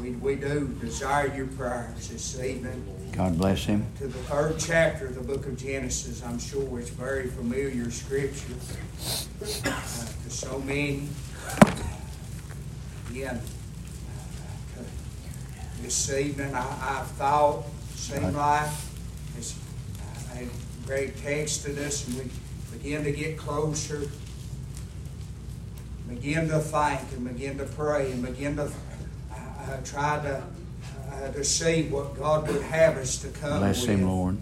[0.00, 2.84] we, we do desire your prayers this evening.
[3.12, 3.84] God bless him.
[3.98, 8.54] To the third chapter of the book of Genesis, I'm sure it's very familiar scripture
[9.66, 9.80] uh,
[10.24, 11.08] to so many.
[13.10, 13.40] Again,
[14.78, 14.82] uh,
[15.82, 18.70] this evening I, I thought, seemed like,
[19.36, 19.58] it's
[20.34, 20.46] a
[20.86, 22.30] great text to us, and we
[22.72, 24.08] begin to get closer,
[26.08, 28.70] begin to think, and begin to pray, and begin to
[29.68, 30.42] uh, try to
[31.18, 33.90] uh, to see what God would have us to come Bless with.
[33.90, 34.38] him, Lord.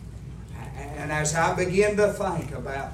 [0.76, 2.92] And as I begin to think about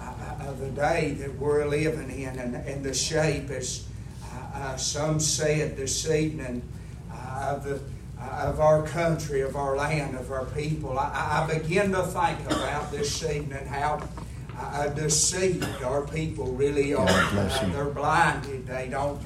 [0.00, 3.86] uh, uh, the day that we're living in and, and the shape, as
[4.24, 6.62] uh, uh some said this evening,
[7.12, 7.80] uh, of, the,
[8.20, 12.40] uh, of our country, of our land, of our people, I, I begin to think
[12.46, 14.00] about this evening how
[14.94, 17.06] deceived our people really are.
[17.72, 18.66] they're blinded.
[18.66, 19.20] They don't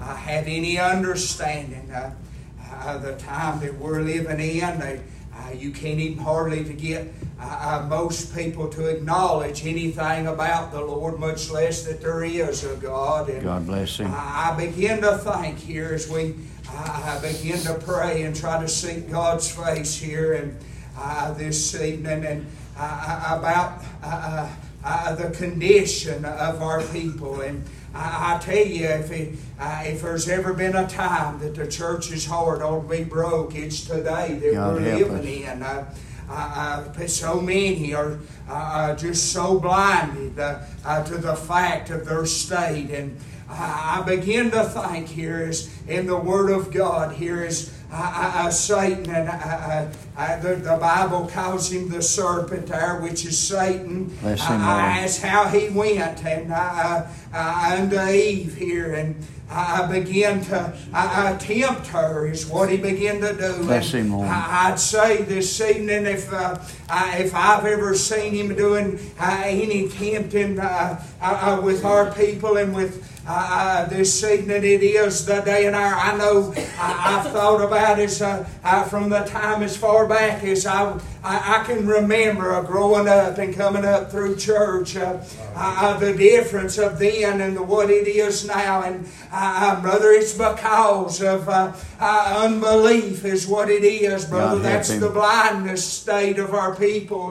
[0.00, 4.78] have any understanding uh, the time that we're living in.
[4.78, 5.00] They,
[5.34, 10.72] uh, you can't even hardly to get uh, uh, most people to acknowledge anything about
[10.72, 13.28] the Lord, much less that there is a God.
[13.28, 14.12] And God bless Him.
[14.14, 16.34] I begin to think here as we
[17.22, 20.56] begin to pray and try to seek God's face here and
[20.96, 23.82] uh, this evening and about
[25.16, 27.64] the condition of our people and.
[27.94, 31.66] I, I tell you, if, it, uh, if there's ever been a time that the
[31.66, 35.54] church's heart ought to be broke, it's today that God we're living us.
[35.54, 35.62] in.
[35.62, 35.94] Uh,
[36.32, 38.18] uh, so many are
[38.48, 42.90] uh, uh, just so blinded uh, to the fact of their state.
[42.90, 43.18] And
[43.48, 48.50] I begin to think here is in the Word of God, here is uh, uh,
[48.50, 49.28] Satan, and
[50.16, 54.16] uh, the, the, Bible calls him the serpent there, which is Satan.
[54.22, 59.16] That's how he went and I, I, unto Eve here, and
[59.50, 63.64] I began to I, tempt her, is what he began to do.
[63.64, 64.28] Bless him, Lord.
[64.28, 69.42] I, would say this evening, if uh, I, if I've ever seen him doing uh,
[69.44, 75.66] any tempting uh, with our people and with uh, this evening it is the day
[75.66, 75.94] and hour.
[75.94, 80.42] I know I, have thought about it uh, uh, from the time as far back
[80.42, 84.96] as I, I, I can remember growing up and coming up through church.
[84.96, 85.18] Uh,
[85.54, 88.82] uh, the difference of then and the, what it is now.
[88.82, 91.48] And uh, brother, it's because of
[92.00, 94.60] unbelief is what it is, brother.
[94.60, 97.30] That's the blindness state of our people.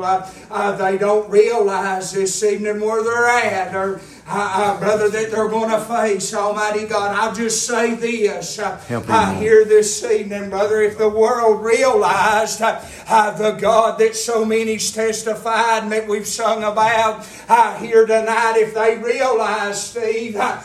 [0.78, 4.02] they don't realize this evening where they're at or
[4.32, 7.16] uh, brother, that they're going to face, Almighty God.
[7.16, 8.60] I'll just say this.
[8.60, 8.80] Uh,
[9.10, 14.46] I hear this evening, brother, if the world realized uh, uh, the God that so
[14.46, 20.62] many's testified and that we've sung about uh, here tonight, if they realized, Steve, uh,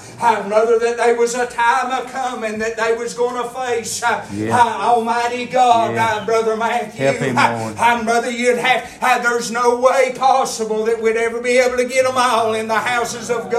[0.46, 4.02] brother, that there was a time of coming that they was going to face
[4.32, 4.58] yeah.
[4.60, 6.24] Almighty God, yeah.
[6.24, 7.06] Brother Matthew.
[7.06, 8.04] Help him, Lord.
[8.04, 12.14] brother, you'd have, there's no way possible that we'd ever be able to get them
[12.16, 13.53] all in the houses of God.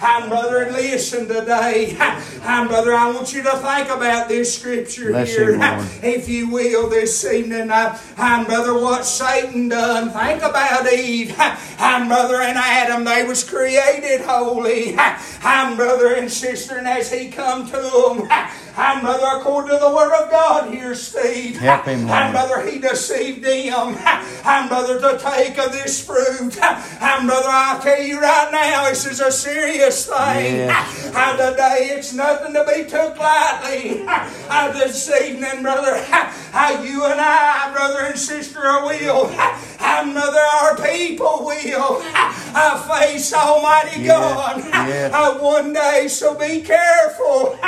[0.00, 1.96] I'm brother, and listen today.
[1.98, 6.48] I'm brother, I want you to think about this scripture Bless here, him, if you
[6.50, 7.70] will, this evening.
[7.70, 10.10] I'm brother, what Satan done.
[10.10, 11.34] Think about Eve.
[11.38, 13.04] I'm brother and Adam.
[13.04, 14.94] They was created holy.
[14.96, 18.28] I'm brother and sister, and as he come to them.
[18.76, 21.56] I'm brother, according to the word of God here, Steve.
[21.56, 22.12] Help him, Lord.
[22.12, 23.96] I'm brother, he deceived them.
[24.44, 26.56] I'm brother to take of this fruit.
[26.62, 30.56] I'm brother, I'll tell you right now, this is a serious thing.
[30.56, 31.10] Yes.
[31.14, 34.04] How today it's nothing to be took lightly.
[34.06, 36.02] How this evening, brother,
[36.52, 39.28] how you and I, brother and sister, are will.
[39.28, 42.00] How brother, our people will.
[42.02, 44.64] I face Almighty God.
[44.64, 45.40] Yes.
[45.40, 47.58] One day, so be careful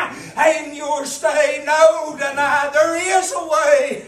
[0.57, 1.63] in your stay.
[1.67, 4.07] no tonight there is a way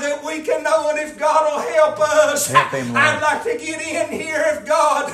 [0.00, 3.56] that we can know, and if God will help us, help him, I'd like to
[3.64, 5.12] get in here if God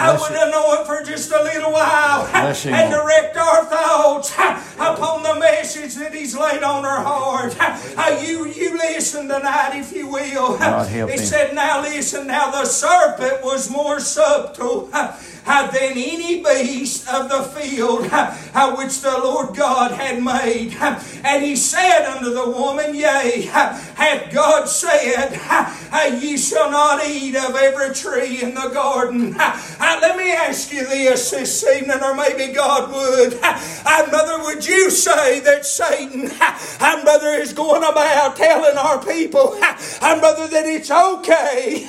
[0.00, 2.26] I would have known for just a little while
[2.72, 4.32] and direct our thoughts
[4.78, 7.56] upon the message that He's laid on our heart.
[7.60, 10.56] Uh, you, you listen tonight, if you will.
[11.08, 14.88] he said, Now listen, now the serpent was more subtle
[15.44, 20.76] than any beast of the field uh, which the Lord God had made.
[21.22, 27.36] And he said unto the woman, Yea, hath God said, uh, Ye shall not eat
[27.36, 29.36] of every tree in the garden.
[29.38, 33.40] Uh, let me ask you this this evening, or maybe God would.
[33.40, 36.30] Mother, would you say that Satan,
[37.04, 39.58] Mother, is going about telling our people,
[40.00, 41.86] Mother, that it's okay?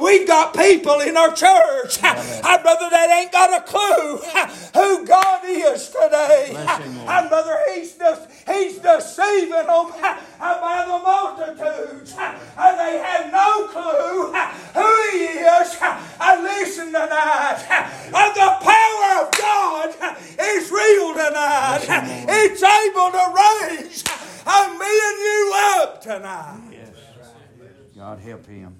[0.00, 1.98] We've got people in our church
[2.48, 4.16] and brother, that ain't got a clue
[4.74, 6.54] who God is today.
[6.56, 12.14] And brother, he's just, he's deceiving them uh, by the multitudes.
[12.16, 14.32] And they have no clue
[14.74, 15.76] who He is.
[16.20, 17.64] Uh, listen tonight.
[18.08, 19.94] The power of God
[20.40, 21.84] is real tonight.
[22.28, 24.04] It's able to raise
[24.78, 26.60] me and you up tonight.
[26.72, 26.94] Yes.
[27.96, 28.76] God help him.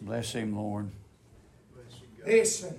[0.00, 0.90] Bless him, Lord.
[2.26, 2.74] Listen,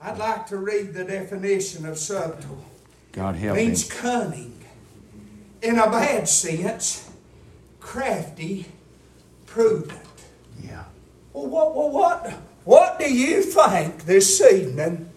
[0.00, 2.64] I'd like to read the definition of subtle.
[3.12, 3.62] God help me.
[3.62, 3.98] It means him.
[4.00, 4.64] cunning.
[5.60, 7.10] In a bad sense,
[7.80, 8.66] crafty,
[9.46, 9.98] prudent.
[10.62, 10.84] Yeah.
[11.32, 12.32] Well, what, what, what,
[12.64, 15.10] what do you think this evening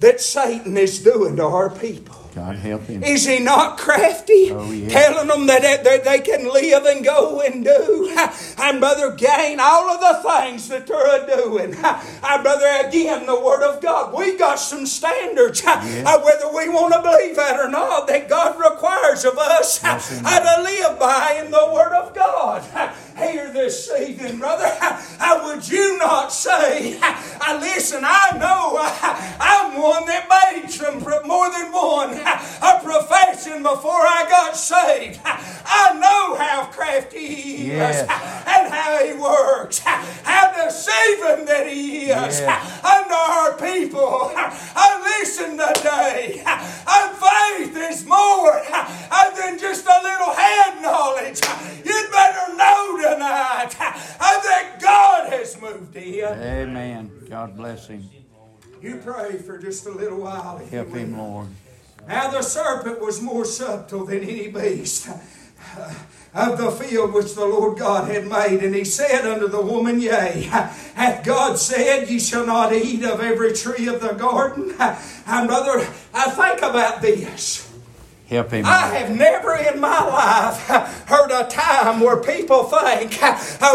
[0.00, 2.21] that Satan is doing to our people?
[2.34, 3.02] God help him.
[3.04, 4.50] Is he not crafty?
[4.50, 4.88] Oh, yeah.
[4.88, 8.16] Telling them that, that they can live and go and do.
[8.58, 11.74] And brother, gain all of the things that they're doing.
[12.24, 14.14] And brother, again, the Word of God.
[14.14, 16.04] We got some standards, Yeah.
[16.06, 19.88] uh, whether we want to believe that or not, that God requires of us uh,
[19.88, 22.62] Yes, to live by in the Word of God.
[23.16, 28.78] Here this evening, brother, uh, would you not say, I listen, I know
[29.40, 35.20] I'm one that made some more than one a profession before I got saved.
[35.24, 38.00] I know how crafty he is Yes.
[38.02, 42.84] and how he works, how deceiving that he is Yes.
[42.84, 44.32] unto our people.
[44.36, 46.42] I listen today.
[46.46, 48.62] And faith is more
[49.36, 51.40] than just a little head knowledge.
[51.84, 56.24] You'd better know tonight that God has moved in.
[56.24, 57.10] Amen.
[57.28, 58.08] God bless him.
[58.80, 60.58] You pray for just a little while.
[60.58, 61.48] Help him, Lord.
[62.06, 65.94] Now the serpent was more subtle than any beast uh,
[66.34, 68.62] of the field which the Lord God had made.
[68.64, 70.42] And he said unto the woman, Yea,
[70.94, 74.74] hath God said, Ye shall not eat of every tree of the garden?
[74.80, 77.71] And brother, I think about this.
[78.28, 78.64] Help him.
[78.64, 80.56] I have never in my life
[81.06, 83.18] heard a time where people think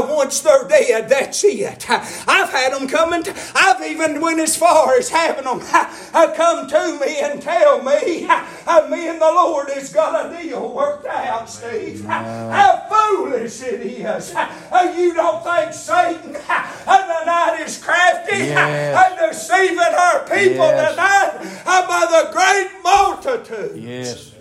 [0.10, 1.88] once they're dead, that's it.
[1.88, 6.68] I've had them coming, to, I've even went as far as having them uh, come
[6.70, 11.06] to me and tell me, uh, me and the Lord has got a deal worked
[11.06, 12.04] out, Steve.
[12.06, 14.34] How foolish it is.
[14.34, 19.06] Uh, You don't think Satan uh, tonight is crafty Yes.
[19.20, 20.92] and deceiving our people Yes.
[20.92, 23.78] tonight by the great multitude.
[23.84, 24.32] Yes.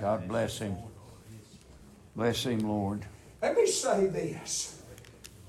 [0.00, 0.76] God bless him.
[2.14, 3.04] Bless him, Lord.
[3.42, 4.77] Let me say this.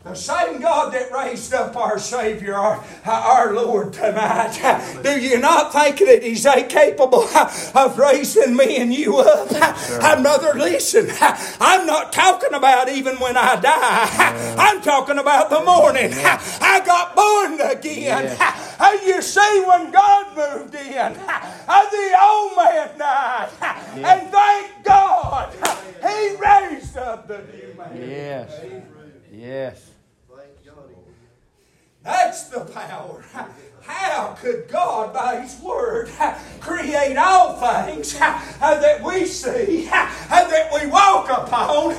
[0.09, 4.57] The same God that raised up our Savior, our, our Lord, tonight,
[5.03, 7.23] do you not think that He's capable
[7.75, 9.49] of raising me and you up?
[10.29, 11.07] Brother, listen,
[11.59, 14.55] I'm not talking about even when I die.
[14.57, 16.11] I'm talking about the morning.
[16.13, 18.37] I got born again.
[18.79, 23.49] And you see, when God moved in, the old man died.
[23.93, 25.53] And thank God,
[26.01, 28.09] He raised up the new man.
[28.09, 28.61] Yes.
[29.31, 29.88] Yes.
[32.09, 33.23] That's the power.
[33.83, 36.09] How could God, by His Word,
[36.59, 41.93] create all things that we see, that we walk upon,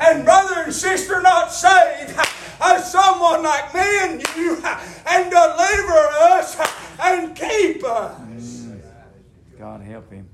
[0.00, 2.16] and brother and sister not saved,
[2.60, 4.62] as someone like me and you,
[5.08, 6.56] and deliver us
[7.00, 8.66] and keep us?
[9.58, 10.28] God help him.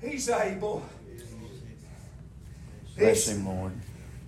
[0.00, 0.84] He's able.
[2.96, 3.72] Bless him, Lord.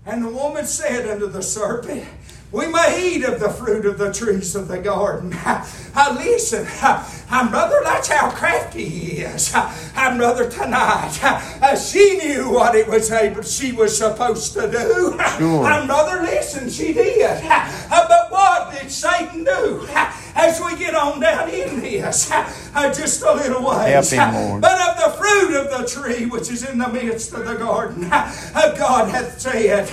[0.07, 2.05] And the woman said unto the serpent,
[2.53, 5.33] We may eat of the fruit of the trees of the garden.
[5.33, 5.65] Uh,
[6.19, 9.53] listen, uh, brother, that's how crafty he is.
[9.55, 15.19] Uh, brother, tonight, uh, she knew what it was able she was supposed to do.
[15.41, 15.65] Sure.
[15.65, 17.23] And brother, listen, she did.
[17.23, 19.87] Uh, but what did Satan do?
[20.35, 22.31] As we get on down in this,
[22.75, 24.11] uh, just a little ways.
[24.11, 27.55] Him, But of the fruit of the tree which is in the midst of the
[27.55, 29.89] garden, uh, God hath said,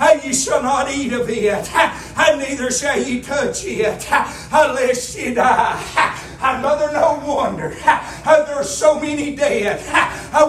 [0.00, 4.06] uh, Ye shall not eat of it, and neither shall ye touch it,
[4.52, 6.29] unless ye die.
[6.40, 9.78] Mother, no wonder uh, there's so many dead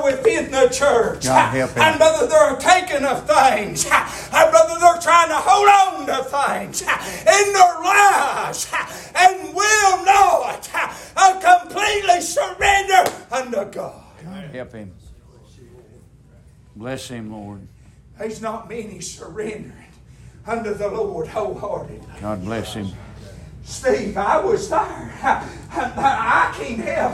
[0.04, 1.26] within the church.
[1.26, 1.82] God help him.
[1.84, 3.86] And brother, they're taking of things.
[3.86, 8.72] And brother, they're trying to hold on to things in their lives
[9.16, 10.70] and will not
[11.42, 14.04] completely surrender unto God.
[14.24, 14.94] God help him.
[16.76, 17.68] Bless him, Lord.
[18.18, 19.74] There's not many surrendering
[20.48, 22.02] unto the Lord wholeheartedly.
[22.22, 22.88] God bless him.
[23.64, 25.10] Steve, I was there.
[25.74, 27.14] I can't help.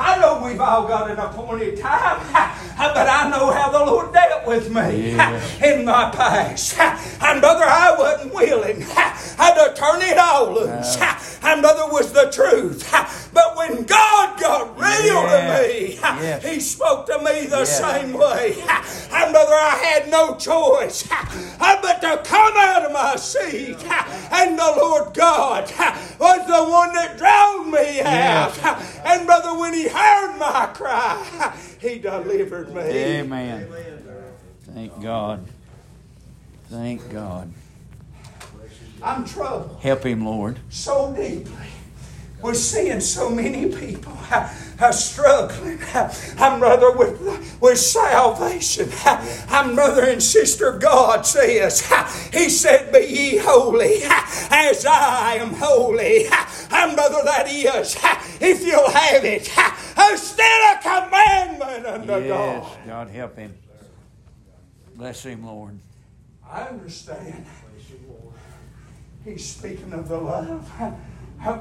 [0.00, 4.46] I know we've all got an appointed time, but I know how the Lord dealt
[4.46, 5.60] with me Yes.
[5.62, 6.78] in my past.
[6.78, 10.96] And brother, I wasn't willing to turn it all loose.
[11.42, 12.88] And brother was the truth.
[13.34, 15.58] But when God got real Yeah.
[15.58, 16.42] to me, Yes.
[16.44, 18.56] He spoke to me the same way.
[19.12, 21.06] And brother, I had no choice
[21.58, 23.76] but to come out of my seat.
[24.30, 25.68] And the Lord God
[26.18, 28.56] was the one that drove me out.
[28.56, 29.00] Yes.
[29.04, 32.80] And brother, when he heard my cry, he delivered me.
[32.80, 33.68] Amen.
[34.62, 35.44] Thank God.
[36.68, 37.52] Thank God.
[39.02, 39.78] I'm troubled.
[39.80, 40.58] Help him, Lord.
[40.70, 41.54] so deeply.
[42.40, 45.80] We're seeing so many people uh, struggling.
[46.38, 48.90] I'm brother with with salvation.
[49.48, 50.78] I'm brother and sister.
[50.78, 51.80] God says,
[52.32, 54.02] He said, "Be ye holy,
[54.50, 56.26] as I am holy."
[56.70, 57.96] And brother, that is,
[58.40, 62.28] if you'll have it, uh, still a commandment unto Yes.
[62.62, 62.86] God.
[62.86, 63.54] God help him.
[64.94, 65.78] Bless him, Lord.
[66.48, 67.46] I understand.
[69.24, 70.70] He's speaking of the love.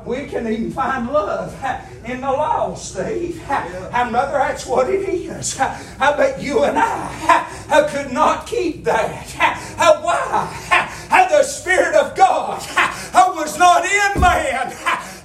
[0.05, 1.53] We can even find love
[2.03, 3.41] in the law, Steve.
[3.49, 5.59] And mother, that's what it is.
[5.59, 5.77] Uh,
[6.17, 9.27] But you and I could not keep that.
[10.01, 11.27] Why?
[11.29, 12.59] The Spirit of God
[13.35, 14.73] was not in man.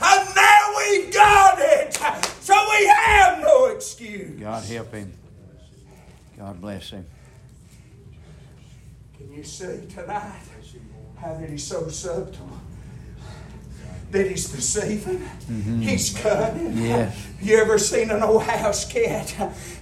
[0.05, 1.95] And now we've got it.
[2.43, 4.39] So we have no excuse.
[4.39, 5.13] God help him.
[6.37, 7.07] God bless him.
[9.17, 10.41] Can you see tonight
[11.17, 12.61] how that he's so subtle?
[14.13, 15.27] That he's deceiving?
[15.81, 16.77] He's cunning.
[16.77, 17.29] Yes.
[17.41, 19.31] You ever seen an old house cat?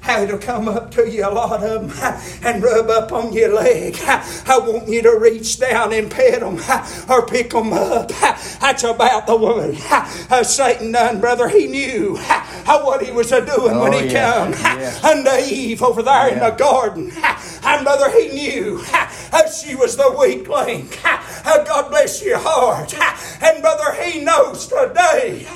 [0.02, 3.52] How it'll come up to you, a lot of them, and rub up on your
[3.52, 3.96] leg.
[4.00, 6.60] I want you to reach down and pet them
[7.10, 8.08] or pick them up.
[8.60, 9.76] That's about the way
[10.30, 11.48] uh, Satan done, brother.
[11.48, 14.14] He knew uh, what he was doing when Oh, he yes.
[14.14, 15.04] come Yes.
[15.04, 17.10] unto Eve over there in the garden.
[17.70, 20.98] And brother, he knew uh, she was the weak link.
[21.42, 22.94] Uh, God bless your heart.
[23.42, 25.46] And brother, he knows today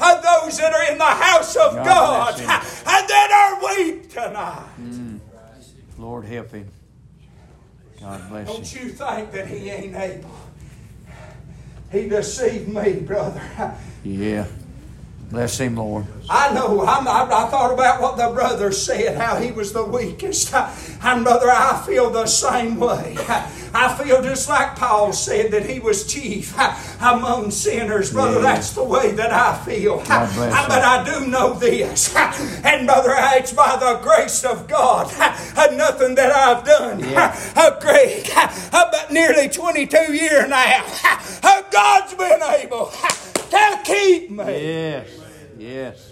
[0.00, 5.18] uh, those that are in the house of God God, and that are weak tonight.
[5.98, 6.68] Lord help him.
[8.00, 8.86] God bless Don't him.
[8.86, 10.30] you think that he ain't able?
[11.90, 13.42] He deceived me, brother.
[14.04, 14.46] Yeah.
[15.30, 16.06] Bless him, Lord.
[16.30, 16.80] I know.
[16.82, 20.52] I'm, I, I thought about what the brother said, how he was the weakest.
[21.04, 23.16] And brother, I feel the same way.
[23.74, 26.56] I feel just like Paul said that he was chief
[27.02, 28.12] among sinners.
[28.12, 28.42] Brother, Yeah.
[28.54, 29.96] that's the way that I feel.
[29.98, 30.08] But.
[30.08, 32.14] I do know this.
[32.64, 35.12] And brother, it's by the grace of God.
[35.18, 37.00] uh, Nothing that I've done.
[37.00, 37.36] Yeah.
[37.56, 38.28] Uh, Greg,
[38.68, 40.84] about nearly 22 years now,
[41.72, 42.92] God's been able
[43.50, 44.44] to keep me.
[44.44, 45.08] Yes.
[45.58, 46.11] Yes.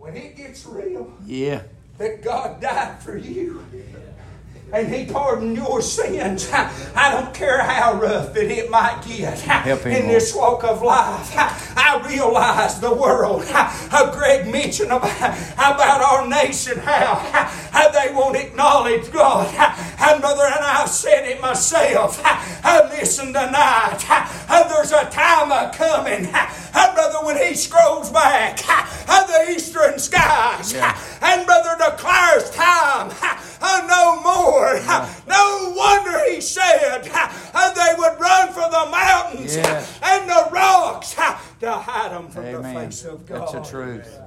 [0.00, 1.60] When it gets real, Yeah.
[1.98, 3.62] that God died for you.
[4.72, 6.48] And He pardoned your sins.
[6.52, 9.44] I don't care how rough that it might get
[9.84, 11.30] in this walk of life.
[11.76, 13.44] I realize the world.
[13.44, 17.16] How Greg mentioned about, about our nation, how,
[17.70, 19.52] how they won't acknowledge God.
[20.00, 22.18] And brother, and I've said it myself.
[22.24, 23.98] I listen tonight.
[24.70, 28.60] There's a time a coming, brother, when He scrolls back
[29.94, 30.98] the skies, Yeah.
[31.22, 33.10] and brother declares time
[33.60, 34.80] uh, no more.
[35.26, 39.98] No wonder he said they would run for the mountains Yes.
[40.02, 42.74] and the rocks to hide them from the Amen.
[42.90, 43.40] face of God.
[43.40, 44.18] That's the truth.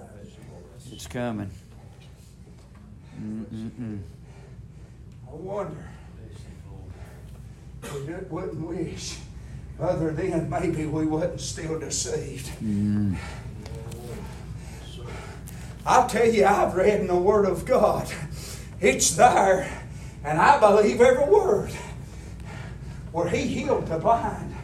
[0.91, 1.49] It's coming.
[3.19, 3.23] I
[5.31, 5.85] wonder.
[7.83, 9.17] We wouldn't wish.
[9.79, 12.49] Other than maybe we wasn't still deceived.
[15.85, 18.09] I'll tell you, I've read in the Word of God.
[18.79, 19.69] It's there,
[20.23, 21.71] and I believe every word.
[23.11, 24.55] Where He healed the blind.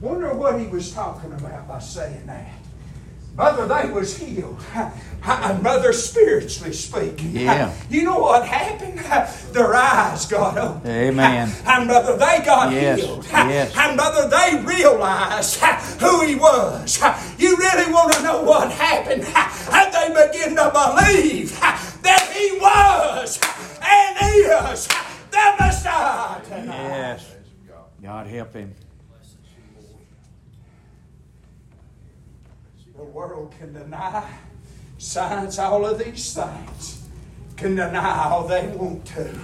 [0.00, 2.52] Wonder what He was talking about by saying that.
[3.34, 4.62] Brother, they was healed.
[5.26, 7.30] And brother, spiritually speaking.
[7.34, 7.74] Yeah.
[7.88, 8.98] You know what happened?
[9.54, 10.90] Their eyes got open.
[10.90, 11.50] Amen.
[11.66, 13.24] And brother, they got Yes, healed.
[13.32, 13.72] yes.
[13.76, 15.56] And brother, they realized
[16.00, 17.00] who he was.
[17.38, 19.24] You really want to know what happened?
[19.24, 23.40] And they begin to believe that he was
[23.82, 24.86] and is
[25.30, 26.66] the Messiah tonight.
[26.76, 27.30] Yes.
[28.02, 28.74] God help him.
[32.96, 34.28] The world can deny
[34.98, 37.08] science, all of these things
[37.56, 39.38] can deny all they want to.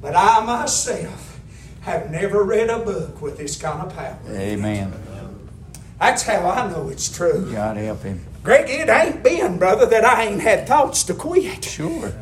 [0.00, 1.40] But I myself
[1.82, 4.18] have never read a book with this kind of power.
[4.28, 4.92] Amen.
[5.98, 7.50] That's how I know it's true.
[7.52, 8.24] God help him.
[8.42, 11.64] Greg, it ain't been, brother, that I ain't had thoughts to quit.
[11.64, 12.12] Sure.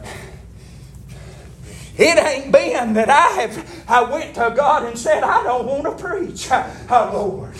[1.98, 5.82] It ain't been that I have I went to God and said, I don't want
[5.82, 7.54] to preach, uh, oh Lord.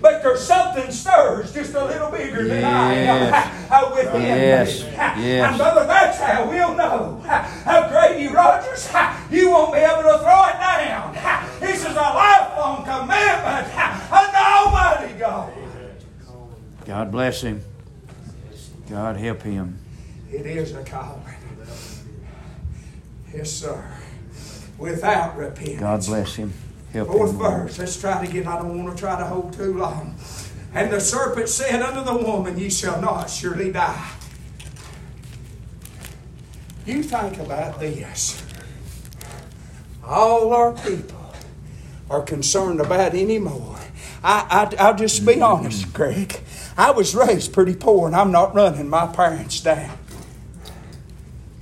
[0.00, 4.82] But there's something stirs just a little bigger than I am uh, uh, within yes.
[4.82, 4.90] me.
[4.92, 5.48] Yes.
[5.50, 8.88] And brother, that's how we'll know how Grady Rogers,
[9.30, 11.12] you won't be able to throw it down.
[11.60, 13.78] This is a lifelong commitment
[14.10, 15.52] unto Almighty God.
[16.86, 17.62] God bless him.
[18.88, 19.78] God help him.
[20.30, 21.41] It is a calling.
[23.34, 23.84] Yes, sir.
[24.78, 25.80] Without repentance.
[25.80, 26.52] God bless him.
[26.92, 27.38] Help Fourth him.
[27.38, 27.78] Verse.
[27.78, 28.46] Let's try to get.
[28.46, 30.16] I don't want to try to hold too long.
[30.74, 34.10] And the serpent said unto the woman, Ye shall not surely die.
[36.86, 38.42] You think about this.
[40.04, 41.32] All our people
[42.10, 43.78] are concerned about anymore.
[44.24, 45.42] I, I, I'll just be mm-hmm.
[45.42, 46.40] honest, Greg.
[46.76, 49.98] I was raised pretty poor, and I'm not running my parents down.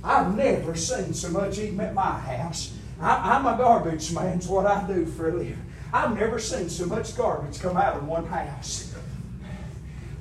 [0.03, 2.73] I've never seen so much even at my house.
[2.99, 5.65] I, I'm a garbage man's what I do for a living.
[5.93, 8.95] I've never seen so much garbage come out of one house.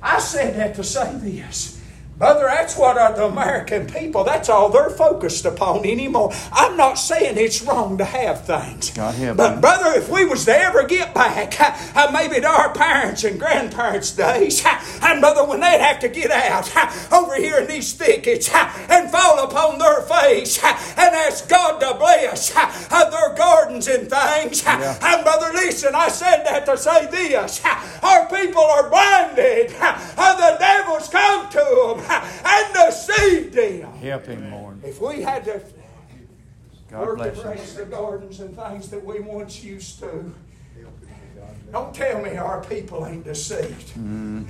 [0.03, 1.80] I said that to say this.
[2.21, 6.31] Brother, that's what are the American people, that's all they're focused upon anymore.
[6.53, 8.93] I'm not saying it's wrong to have things.
[9.39, 11.59] But, brother, if we was to ever get back,
[11.97, 14.63] uh, maybe to our parents and grandparents' days,
[15.03, 16.71] and brother, when they'd have to get out
[17.13, 22.55] over here in these thickets and fall upon their face and ask God to bless
[22.55, 24.63] uh, their gardens and things.
[24.63, 24.99] Yeah.
[25.01, 27.65] And brother, listen, I said that to say this.
[28.03, 29.73] Our people are blinded.
[29.81, 32.10] And the devil's come to them
[32.45, 33.93] and deceived them.
[33.95, 34.85] Help him, Lord.
[34.85, 35.63] If we had to
[36.91, 37.77] God work him.
[37.77, 40.35] the gardens and things that we once used to,
[41.73, 43.93] don't tell me our people ain't deceived.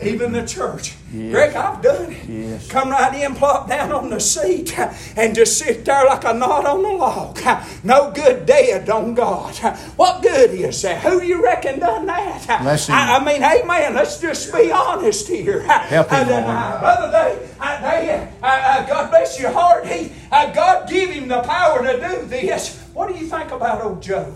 [0.03, 0.97] Even the church.
[1.13, 1.33] Yes.
[1.33, 2.29] Greg, I've done it.
[2.29, 2.71] Yes.
[2.71, 4.79] Come right in, plop down on the seat,
[5.17, 7.39] and just sit there like a knot on the log.
[7.85, 9.55] No good dead on God.
[9.97, 11.03] What good is that?
[11.03, 12.49] Who do you reckon done that?
[12.49, 15.61] I, I mean, man, Let's just be honest here.
[15.61, 16.81] Help him, uh, Lord.
[16.81, 19.87] Brother, they, uh, they, uh, uh, God bless your heart.
[19.87, 22.83] He, uh, God give him the power to do this.
[22.95, 24.35] What do you think about old Job?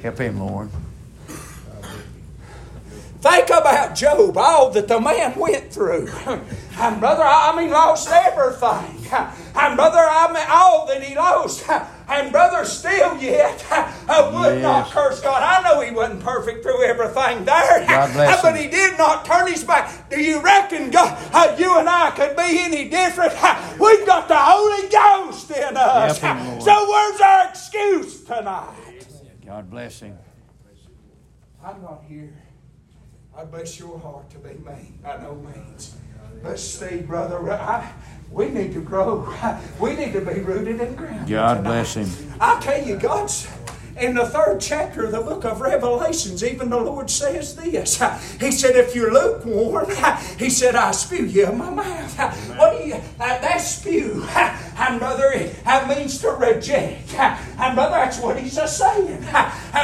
[0.00, 0.70] Help him, Lord.
[3.26, 6.08] Think about Job, all that the man went through.
[6.78, 9.10] And brother, I I mean, lost everything.
[9.10, 11.66] And brother, I mean, all that he lost.
[12.06, 15.42] And brother, still yet, I would not curse God.
[15.42, 17.86] I know he wasn't perfect through everything there.
[17.88, 18.62] God bless But him.
[18.62, 20.10] he did not turn his back.
[20.10, 23.32] Do you reckon God, uh, you and I could be any different?
[23.80, 26.18] We've got the Holy Ghost in us.
[26.18, 29.06] Help him, So where's our excuse tonight?
[29.46, 30.18] God bless him.
[31.64, 32.34] I'm not here.
[33.36, 34.92] I bless your heart to be me.
[35.02, 35.94] by no means.
[36.42, 37.92] But Steve, brother, I,
[38.30, 39.32] we need to grow.
[39.80, 41.28] We need to be rooted and grounded.
[41.28, 41.68] God tonight.
[41.68, 42.32] bless him.
[42.40, 43.46] I tell you, God's
[43.98, 48.02] in the third chapter of the book of Revelations, even the Lord says this.
[48.40, 49.86] He said, If you're lukewarm,
[50.38, 52.16] He said, I spew you in my mouth.
[52.56, 54.24] What do you, that spew,
[54.78, 57.14] and brother, that means to reject.
[57.14, 59.24] And brother, that's what He's a saying.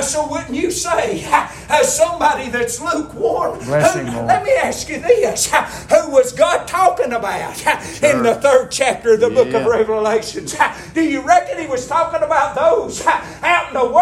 [0.02, 1.24] So wouldn't you say,
[1.68, 3.60] as somebody that's lukewarm?
[3.60, 4.26] Who-.
[4.26, 5.50] Let me ask you this.
[5.90, 7.58] Who was God talking about
[8.02, 10.54] in the third chapter of the book of Revelations?
[10.94, 14.01] Do you reckon he was talking about those out in the world?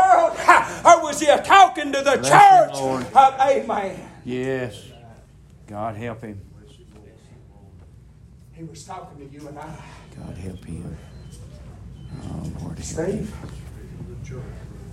[0.85, 3.15] Or was he talking to the Bless church?
[3.15, 4.11] Amen.
[4.25, 4.83] Yes.
[5.67, 6.41] God help him.
[8.53, 9.75] He was talking to you and I.
[10.19, 10.97] God help him.
[12.25, 12.79] Oh, Lord.
[12.85, 13.35] Steve,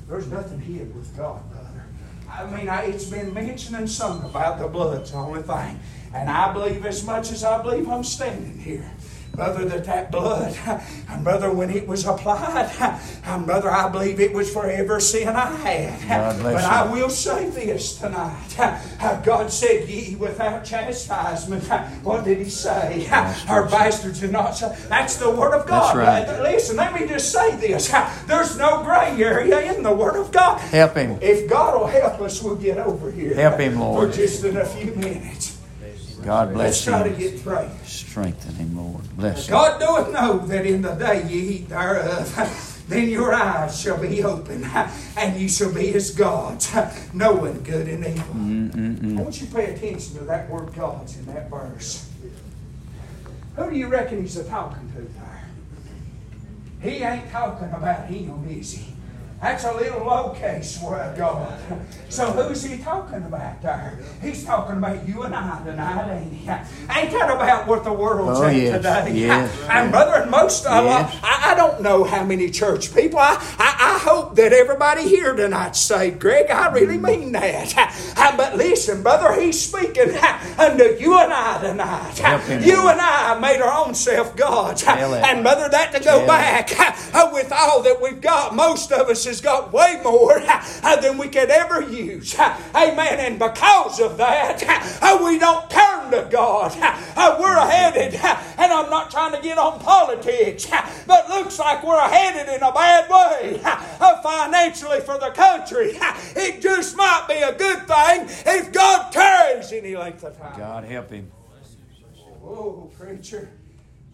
[0.07, 1.85] there's nothing hid with God, brother.
[2.29, 5.79] I mean, I, it's been mentioned and sung about the blood's the only thing.
[6.13, 8.89] And I believe as much as I believe I'm standing here.
[9.37, 10.57] Brother, that that blood,
[11.09, 12.71] and brother, when it was applied,
[13.23, 16.41] and brother, I believe it was for every sin I had.
[16.41, 16.67] But you.
[16.67, 18.55] I will say this tonight.
[19.23, 21.65] God said, Ye without chastisement.
[22.03, 23.07] What did He say?
[23.47, 24.75] Our bastards are not so.
[24.89, 25.95] That's the Word of God.
[25.95, 26.41] That's right.
[26.41, 27.93] Listen, let me just say this.
[28.25, 30.59] There's no gray area in the Word of God.
[30.61, 31.19] Help him.
[31.21, 33.35] If God will help us, we'll get over here.
[33.35, 34.09] Help him, Lord.
[34.09, 35.36] For just in a few minutes.
[36.27, 37.69] God Let's bless try to get through.
[37.85, 39.01] Strengthen him, Lord.
[39.15, 39.53] Bless him.
[39.53, 44.21] God doeth know that in the day ye eat thereof, then your eyes shall be
[44.21, 44.61] open,
[45.17, 46.75] and ye shall be as gods,
[47.13, 49.19] knowing good and evil.
[49.19, 52.11] I want you to pay attention to that word gods in that verse.
[53.55, 55.47] Who do you reckon he's talking to there?
[56.81, 58.96] He ain't talking about him, is he?
[59.39, 61.59] That's a little low-case word, God.
[62.09, 63.99] So who's he talking about there?
[64.19, 66.49] He's talking about you and I tonight, ain't he?
[66.49, 69.11] Ain't that about what the world's Oh, at yes, today?
[69.13, 69.55] yes.
[69.69, 71.15] And brother, and most of Yes.
[71.21, 73.19] I, I don't know how many church people.
[73.19, 77.93] I, I, I hope that everybody here tonight say, Greg, I really mean that.
[78.17, 80.09] Uh, But listen, brother, he's speaking
[80.57, 82.65] unto you and I tonight.
[82.65, 84.83] You and I made our own self gods.
[84.83, 86.71] And brother, that to go back
[87.13, 90.39] uh, with all that we've got, most of us has got way more
[91.01, 92.37] than we could ever use.
[92.75, 93.19] Amen.
[93.19, 94.63] And because of that,
[95.01, 96.75] uh, we don't turn to God.
[97.15, 100.67] Uh, We're headed, and I'm not trying to get on politics,
[101.05, 105.97] but looks like we're headed in a bad way uh, financially for the country.
[106.35, 110.57] It just might be a good thing if God tarries any length of time.
[110.57, 111.31] God help him.
[112.43, 113.49] Oh, preacher,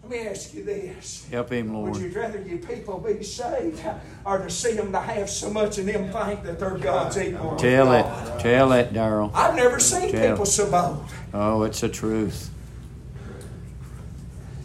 [0.08, 1.26] let me ask you this.
[1.30, 1.92] Help him, Lord.
[1.92, 3.80] Would you rather you people be saved
[4.26, 7.52] or to see them to have so much in them think that they're God's equal?
[7.52, 8.02] with Tell it.
[8.02, 8.40] God?
[8.40, 9.30] Tell it, Darrell.
[9.34, 10.30] I've never seen Tell.
[10.32, 11.06] people so bold.
[11.32, 12.50] Oh, it's the truth.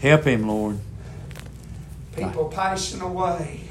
[0.01, 0.77] Help him, Lord.
[2.15, 3.61] People passing away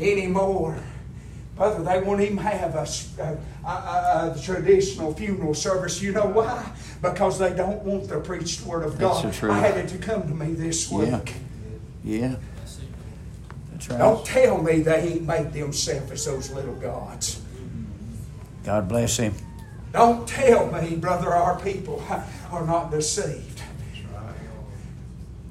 [0.00, 0.78] anymore.
[1.56, 6.02] Brother, they won't even have a, s- a- a- a- a traditional funeral service.
[6.02, 6.70] You know why?
[7.02, 9.32] Because they don't want the preached word of That's God.
[9.32, 9.52] the.
[9.52, 11.08] I had it to come to me this week.
[11.08, 11.20] Yeah.
[12.04, 12.36] Yeah.
[13.72, 17.42] That's Don't tell me they ain't made themselves as those little gods.
[18.64, 19.34] God bless him.
[19.92, 22.02] Don't tell me, brother, our people
[22.50, 23.62] are not deceived.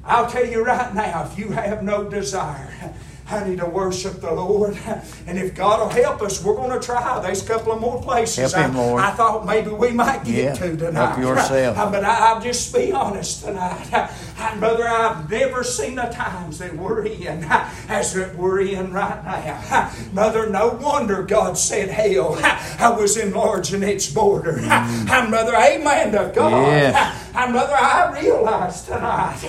[0.03, 2.93] I'll tell you right now, if you have no desire,
[3.25, 4.77] honey, to worship the Lord,
[5.27, 7.19] and if God will help us, we're going to try.
[7.21, 9.01] There's a couple of more places Help him, I, Lord.
[9.03, 11.19] I thought maybe we might get Yeah, to help tonight.
[11.19, 11.77] yourself.
[11.95, 14.11] But I, I'll just be honest tonight.
[14.38, 17.43] And brother, I've never seen the times that we're in
[17.88, 19.91] as that we're in right now.
[20.11, 24.59] Mother, no wonder God said hell I was enlarging its border.
[24.59, 26.51] And brother, amen to God.
[26.51, 26.67] Mm.
[26.67, 27.31] Yes.
[27.33, 29.39] And brother, I realize tonight,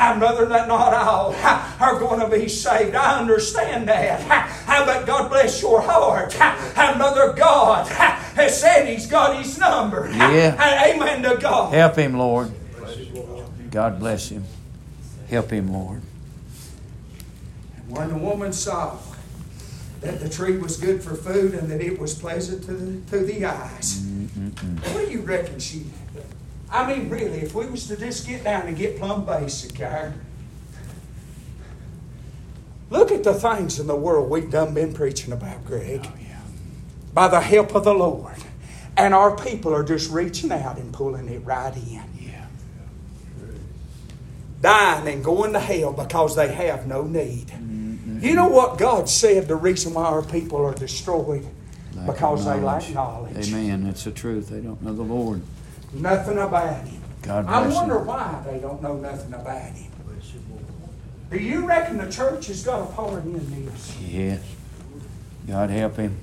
[0.00, 2.94] and brother, that not all are going to be saved.
[2.94, 4.56] I understand that.
[4.66, 6.34] But God bless your heart.
[6.40, 10.10] And brother, God has said He's got His number.
[10.10, 10.94] Yeah.
[10.94, 11.74] Amen to God.
[11.74, 12.50] Help him, Lord.
[13.70, 14.44] God bless him.
[15.28, 16.02] Help him, Lord.
[17.76, 18.98] And when the woman saw
[20.00, 23.24] that the tree was good for food and that it was pleasant to the, to
[23.24, 24.02] the eyes,
[24.92, 25.84] what do you reckon she?
[26.70, 30.14] I mean, really, if we was to just get down and get plumb basic here,
[32.90, 36.02] look at the things in the world we've done been preaching about, Greg.
[36.04, 36.12] Oh,
[37.12, 38.36] By the help of the Lord,
[38.96, 42.02] and our people are just reaching out and pulling it right in.
[42.18, 42.46] Yeah.
[44.60, 47.48] dying and going to hell because they have no need.
[47.48, 48.20] Mm-hmm.
[48.22, 51.46] You know what God said the reason why our people are destroyed?
[51.94, 53.48] Lack because they lack knowledge.
[53.52, 53.84] Amen.
[53.84, 54.50] That's the truth.
[54.50, 55.42] They don't know the Lord.
[55.92, 57.02] Nothing about Him.
[57.22, 58.06] God I wonder him.
[58.06, 59.90] why they don't know nothing about Him.
[61.30, 64.00] Do you reckon the church has got a part in this?
[64.00, 64.42] Yes.
[65.46, 66.16] God help him.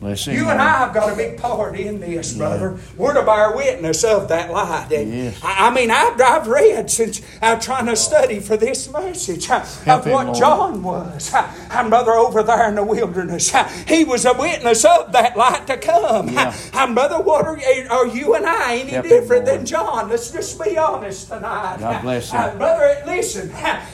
[0.00, 2.78] You and I have got a big part in this, brother.
[2.96, 4.92] We're to bear witness of that light.
[4.92, 5.40] And Yes.
[5.42, 9.64] I I mean, I've, I've read since I'm trying to study for this message uh,
[9.86, 10.38] of what Lord.
[10.38, 11.34] John was.
[11.34, 15.36] Uh, And brother, over there in the wilderness, uh, he was a witness of that
[15.36, 16.28] light to come.
[16.28, 16.54] Yeah.
[16.74, 17.58] And brother, what are,
[17.90, 20.08] are you and I any Help different than John?
[20.08, 21.78] Let's just be honest tonight.
[21.80, 22.40] God bless him.
[22.40, 23.50] Uh, brother, listen,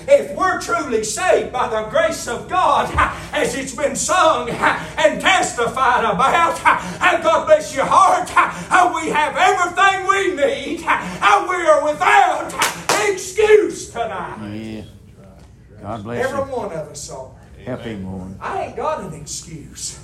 [0.07, 2.90] if we're truly saved by the grace of God,
[3.33, 6.59] as it's been sung and testified about,
[7.03, 8.29] and God bless your heart,
[8.71, 12.53] And we have everything we need, and we are without
[13.11, 14.39] excuse tonight.
[14.55, 14.83] Yeah.
[15.83, 16.51] God bless Every him.
[16.51, 17.31] one of us are.
[17.65, 18.35] Help him, Lord.
[18.41, 20.01] I ain't got an excuse.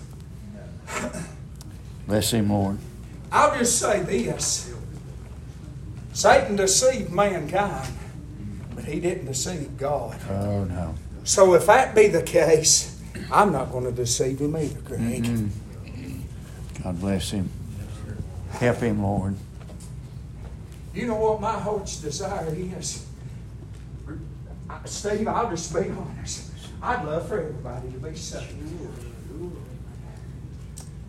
[2.07, 2.79] Bless him, Lord.
[3.33, 4.75] I'll just say this
[6.13, 7.93] Satan deceived mankind,
[8.75, 10.19] but he didn't deceive God.
[10.29, 10.95] Oh, no.
[11.25, 13.01] So if that be the case,
[13.31, 15.25] I'm not going to deceive him either, Greg.
[16.83, 17.49] God bless him.
[18.53, 19.35] Help him, Lord.
[20.95, 23.07] You know what my heart's desire is?
[24.85, 26.51] Steve, I'll just be honest.
[26.83, 28.55] I'd love for everybody to be saved.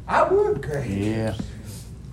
[0.07, 0.89] I would, Greg.
[0.89, 1.35] Yeah.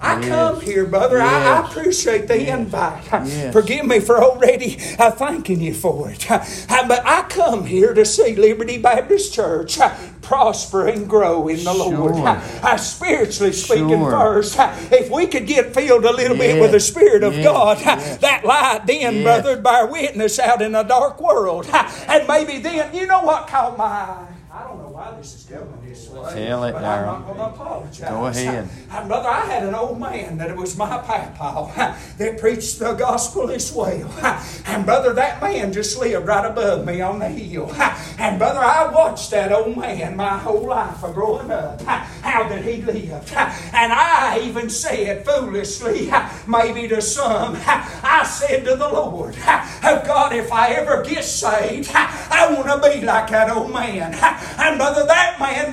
[0.00, 0.28] I Yes.
[0.28, 1.20] come here, brother.
[1.20, 3.04] I, I appreciate the invite.
[3.10, 3.52] Yes.
[3.52, 6.30] Forgive me for already uh, thanking you for it.
[6.30, 11.64] Uh, but I come here to see Liberty Baptist Church uh, prosper and grow in
[11.64, 12.14] the Lord.
[12.14, 12.28] Sure.
[12.28, 14.10] Uh, spiritually speaking, Sure.
[14.10, 17.44] first, uh, if we could get filled a little bit with the Spirit of Yes.
[17.44, 18.16] God, uh, Yes.
[18.18, 19.22] that light then, Yes.
[19.24, 21.66] brother, bear witness out in a dark world.
[21.72, 24.26] Uh, And maybe then, you know what caught my eye?
[24.52, 26.34] I don't know why this is coming this way.
[26.34, 28.10] Tell it, but I'm not going to apologize.
[28.10, 28.68] Go ahead.
[28.90, 32.94] Uh, brother, I had an old man that it was my papa that preached the
[32.94, 34.08] gospel as well.
[34.68, 37.72] And brother, that man just lived right above me on the hill.
[38.18, 41.80] And brother, I watched that old man my whole life of growing up.
[41.82, 43.32] How that he lived.
[43.32, 46.10] And I even said foolishly,
[46.46, 51.90] maybe to some, I said to the Lord, oh God, if I ever get saved,
[51.94, 54.12] I want to be like that old man.
[54.58, 55.72] And brother, that man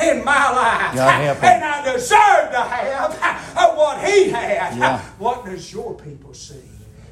[0.00, 1.42] in my life.
[1.42, 3.40] And I deserve to have
[3.76, 4.76] what he had.
[4.76, 5.00] Yeah.
[5.18, 6.60] What does your people see?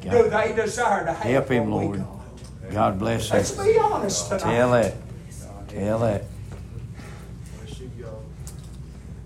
[0.02, 0.10] God.
[0.12, 1.98] Do they desire to have Help him, Lord.
[1.98, 2.70] got?
[2.70, 3.64] God bless Let's him.
[3.66, 4.40] be honest tonight.
[4.42, 4.94] Tell it.
[5.68, 6.24] Tell it.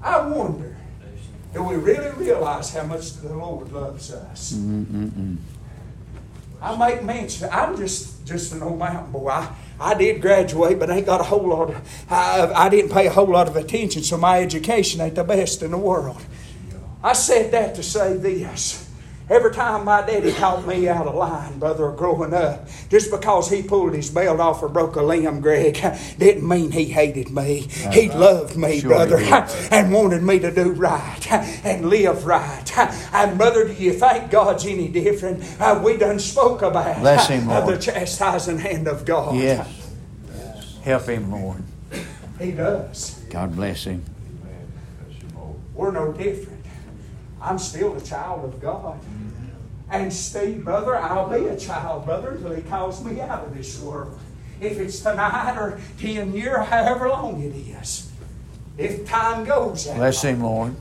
[0.01, 0.77] I wonder,
[1.55, 4.53] do we really realize how much the Lord loves us?
[4.55, 5.37] Mm-mm-mm.
[6.61, 7.49] I make mention.
[7.53, 9.29] I'm just just an old mountain boy.
[9.29, 11.71] I, I did graduate, but I ain't got a whole lot.
[11.71, 11.77] Of,
[12.09, 15.63] I, I didn't pay a whole lot of attention, so my education ain't the best
[15.63, 16.23] in the world.
[17.03, 18.82] I said that to say this.
[19.33, 23.63] Every time my daddy caught me out of line, brother, growing up, just because he
[23.63, 25.81] pulled his belt off or broke a limb, Greg,
[26.19, 27.61] didn't mean he hated me.
[27.93, 29.17] He loved me, Sure brother,
[29.71, 31.33] and wanted me to do right
[31.65, 32.79] and live right.
[33.15, 35.43] And brother, do you think God's any different?
[35.59, 39.37] Uh, we done spoke about Bless him, uh, the chastising hand of God.
[39.37, 39.95] Yes.
[40.85, 41.63] Help him, Lord.
[42.39, 43.19] He does.
[43.31, 44.05] God bless him.
[45.75, 46.62] We're no different.
[47.43, 48.99] I'm still a child of God.
[49.91, 53.81] And Steve, brother, I'll be a child, brother, until He calls me out of this
[53.81, 54.19] world.
[54.61, 58.11] If it's tonight or 10 years, however long it is.
[58.79, 60.75] If time goes that Bless him, Lord.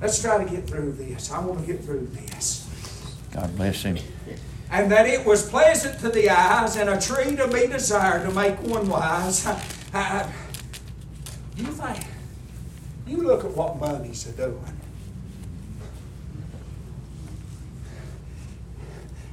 [0.00, 1.30] Let's try to get through this.
[1.30, 2.66] I want to get through this.
[3.32, 3.98] God bless him.
[4.70, 8.34] And that it was pleasant to the eyes and a tree to be desired to
[8.34, 9.46] make one wise.
[9.46, 10.30] Uh,
[11.56, 12.04] you think,
[13.06, 14.77] you look at what money's doing.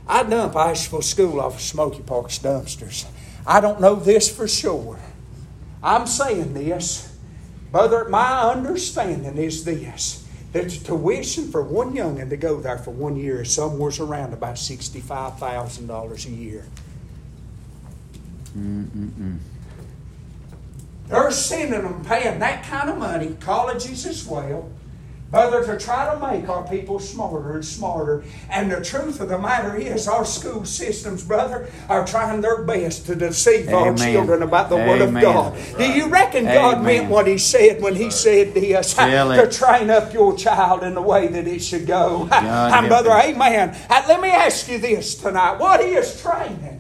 [0.08, 3.06] I dump Asheville School off of Smoky Park's dumpsters.
[3.46, 5.00] I don't know this for sure.
[5.82, 7.16] I'm saying this,
[7.72, 8.08] brother.
[8.10, 13.16] My understanding is this: that the tuition for one youngin to go there for one
[13.16, 16.66] year is somewhere around about sixty-five thousand dollars a year.
[18.58, 19.38] Mm-mm-mm.
[21.08, 24.72] They're sending them, paying that kind of money, colleges as well,
[25.32, 28.24] brother, to try to make our people smarter and smarter.
[28.50, 33.06] And the truth of the matter is, our school systems, brother, are trying their best
[33.08, 35.24] to deceive our children about the Word of Amen.
[35.24, 35.58] God.
[35.78, 38.96] Do you reckon God meant what He said when He said this?
[39.36, 42.26] To train up your child in the way that it should go.
[42.30, 43.76] God and brother, amen.
[43.90, 45.58] Let me ask you this tonight.
[45.58, 46.75] What is training?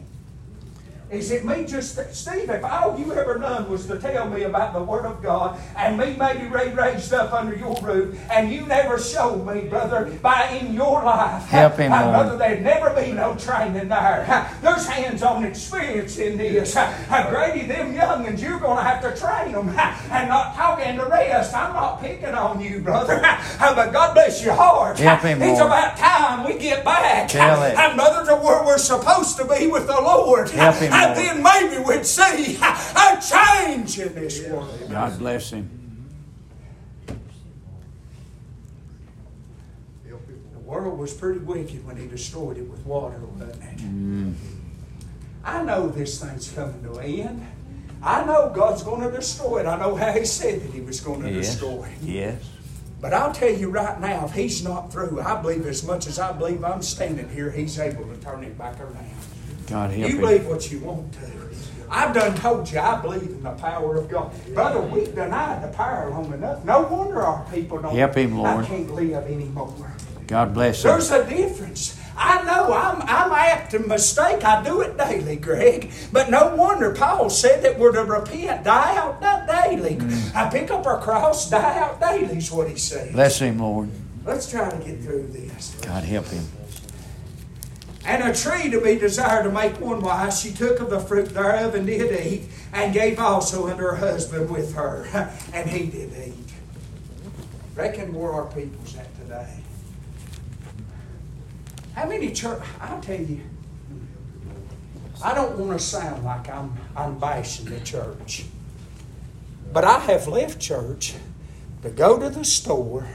[1.11, 4.73] Is it me just, Steve, if all you ever done was to tell me about
[4.73, 8.65] the Word of God and me maybe ra- raised up under your roof and you
[8.65, 13.11] never showed me, brother, by in your life, Help him, uh, brother, there'd never be
[13.11, 14.49] no training there.
[14.63, 16.75] There's hands-on experience in this.
[16.75, 21.05] Uh, Grady, them youngins, you're going to have to train them and not talking the
[21.05, 21.53] rest.
[21.55, 23.19] I'm not picking on you, brother,
[23.59, 24.97] but God bless your heart.
[24.97, 25.71] Help him, It's Lord.
[25.71, 27.29] about time we get back.
[27.29, 27.77] Tell it.
[27.77, 30.49] And brother, to where we're supposed to be with the Lord.
[30.49, 34.77] Help him, and then maybe we'd see a change in this world.
[34.89, 35.69] God bless him.
[40.07, 43.77] The world was pretty wicked when he destroyed it with water, wasn't it?
[43.77, 44.33] Mm.
[45.43, 47.47] I know this thing's coming to an end.
[48.01, 49.65] I know God's going to destroy it.
[49.65, 51.51] I know how He said that He was going to Yes.
[51.51, 52.03] destroy it.
[52.03, 52.41] Yes.
[53.01, 56.17] But I'll tell you right now, if He's not through, I believe as much as
[56.19, 59.05] I believe I'm standing here, He's able to turn it back around.
[59.67, 61.19] God help You believe what you want to.
[61.89, 64.31] I've done told you I believe in the power of God.
[64.53, 66.63] Brother, we've denied the power long enough.
[66.65, 68.65] No wonder our people don't Help him, Lord.
[68.65, 69.93] I can't live anymore.
[70.27, 70.89] God bless him.
[70.89, 71.99] There's a difference.
[72.17, 74.43] I know I'm, I'm apt to mistake.
[74.43, 75.91] I do it daily, Greg.
[76.11, 79.97] But no wonder Paul said that we're to repent, die out da- daily.
[79.97, 80.35] Mm.
[80.35, 83.13] I pick up our cross, die out daily, is what he said.
[83.13, 83.89] Bless him, Lord.
[84.23, 85.75] Let's try to get through this.
[85.81, 86.43] God help him.
[88.05, 91.29] And a tree to be desired to make one wise, she took of the fruit
[91.33, 95.07] thereof and did eat, and gave also unto her husband with her,
[95.53, 96.53] and he did eat.
[97.75, 99.49] Reckon where our people's at today.
[101.95, 102.61] How many church?
[102.79, 103.41] I'll tell you.
[105.23, 108.45] I don't want to sound like I'm I'm bashing the church,
[109.73, 111.15] but I have left church
[111.81, 113.07] to go to the store,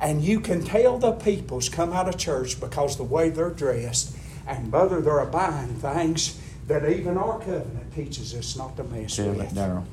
[0.00, 4.16] and you can tell the people's come out of church because the way they're dressed,
[4.46, 9.32] and brother, they're buying things that even our covenant teaches us not to mess Tell
[9.32, 9.52] with.
[9.52, 9.84] it, Darrell.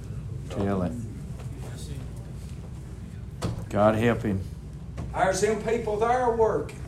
[0.49, 0.91] Tell it.
[3.69, 4.41] God help him.
[5.13, 6.79] There's them people there working,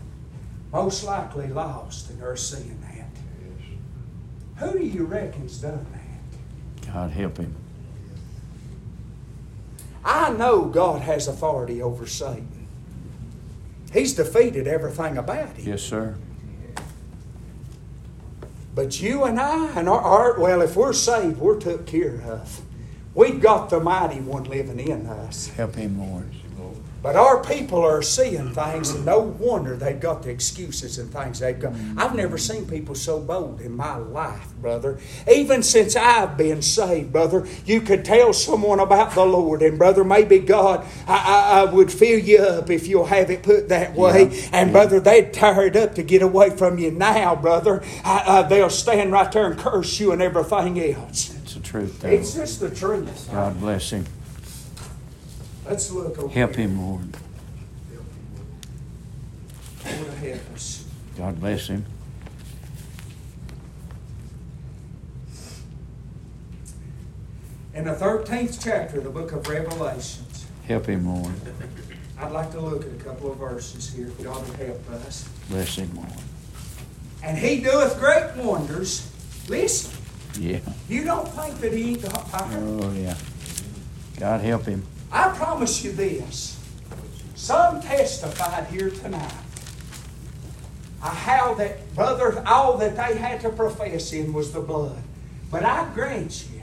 [0.72, 3.08] most likely lost, and they're seeing that.
[4.64, 6.92] Who do you reckon's done that?
[6.94, 7.56] God help him.
[10.04, 12.68] I know God has authority over Satan.
[13.94, 15.68] He's defeated everything about him.
[15.68, 16.16] Yes, sir.
[18.74, 22.62] But you and I, and our, our well, if we're saved, we're took care of.
[23.14, 25.50] We've got the mighty one living in us.
[25.50, 26.30] Help him, Lord.
[27.04, 31.40] But our people are seeing things, and no wonder they've got the excuses and things
[31.40, 31.74] they've got.
[31.98, 35.00] I've never seen people so bold in my life, brother.
[35.32, 40.04] Even since I've been saved, brother, you could tell someone about the Lord, and brother,
[40.04, 43.96] maybe God I, I, I would fill you up if you'll have it put that
[43.96, 44.26] way.
[44.30, 44.50] Yeah.
[44.54, 44.74] And Yeah.
[44.74, 47.82] brother, they'd tear it up to get away from you now, brother.
[48.06, 51.34] I, they'll stand right there and curse you and everything else.
[51.44, 52.10] It's the truth, though.
[52.10, 53.28] It's just the truth.
[53.32, 54.06] God bless him.
[55.72, 56.68] Let's look over Help here.
[56.68, 57.16] him, Lord.
[59.86, 60.84] Lord, help us.
[61.18, 61.86] God bless him.
[67.74, 71.34] In the 13th chapter of the book of Revelations, Help him, Lord.
[72.20, 74.08] I'd like to look at a couple of verses here.
[74.08, 75.28] if God would help us.
[75.50, 76.10] Bless him, Lord.
[77.24, 79.10] And he doeth great wonders.
[79.48, 79.92] Listen,
[80.40, 80.60] Yeah.
[80.88, 82.50] you don't think that he ain't got power.
[82.54, 83.16] Oh, yeah.
[84.20, 84.86] God help him.
[85.12, 86.58] I promise you this.
[87.36, 89.34] Some testified here tonight
[91.02, 95.02] how that, brother, all that they had to profess in was the blood.
[95.50, 96.62] But I grant you,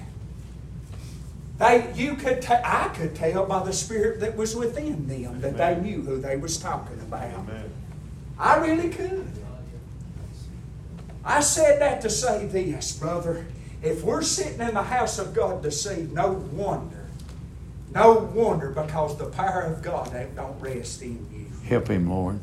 [1.59, 5.57] they, you could, ta- I could tell by the spirit that was within them that
[5.57, 7.47] they knew who they was talking about.
[8.39, 9.29] I really could.
[11.25, 13.47] I said that to say this, brother.
[13.83, 16.98] If we're sitting in the house of God deceived, no wonder.
[17.95, 21.47] No wonder because the power of God don't rest in you.
[21.69, 22.39] Help him, Lord.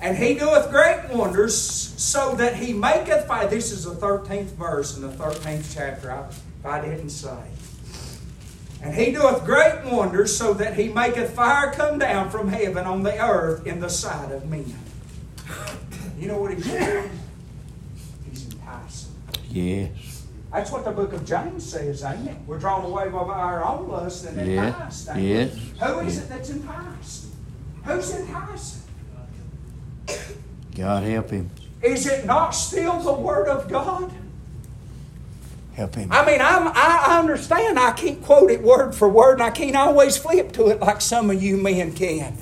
[0.00, 3.48] And he doeth great wonders, so that he maketh fire.
[3.48, 7.36] This is the 13th verse in the 13th chapter, I- if I didn't say.
[8.80, 13.02] And he doeth great wonders, so that he maketh fire come down from heaven on
[13.02, 14.72] the earth in the sight of men.
[16.16, 17.10] You know what he's doing?
[18.30, 19.10] He's enticing.
[19.50, 19.90] Yes.
[20.52, 22.36] That's what the book of James says, ain't it?
[22.46, 25.08] We're drawn away by our own lust and enticed.
[25.16, 26.22] yes, Who is yeah.
[26.22, 27.26] it that's enticed?
[27.84, 28.82] Who's enticing?
[30.74, 31.50] God help him.
[31.82, 34.10] Is it not still the Word of God?
[35.74, 36.08] Help him.
[36.10, 39.76] I mean, I'm, I understand I can't quote it word for word, and I can't
[39.76, 42.36] always flip to it like some of you men can.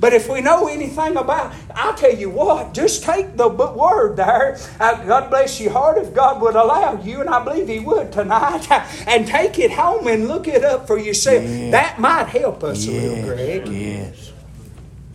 [0.00, 4.58] But if we know anything about, I'll tell you what, just take the word there.
[4.80, 8.10] Uh, God bless your heart if God would allow you, and I believe He would
[8.10, 8.66] tonight,
[9.06, 11.44] and take it home and look it up for yourself.
[11.70, 13.24] That might help us a little, Yes.
[13.26, 13.68] Greg.
[13.68, 14.32] Yes.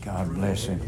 [0.04, 0.80] God bless him.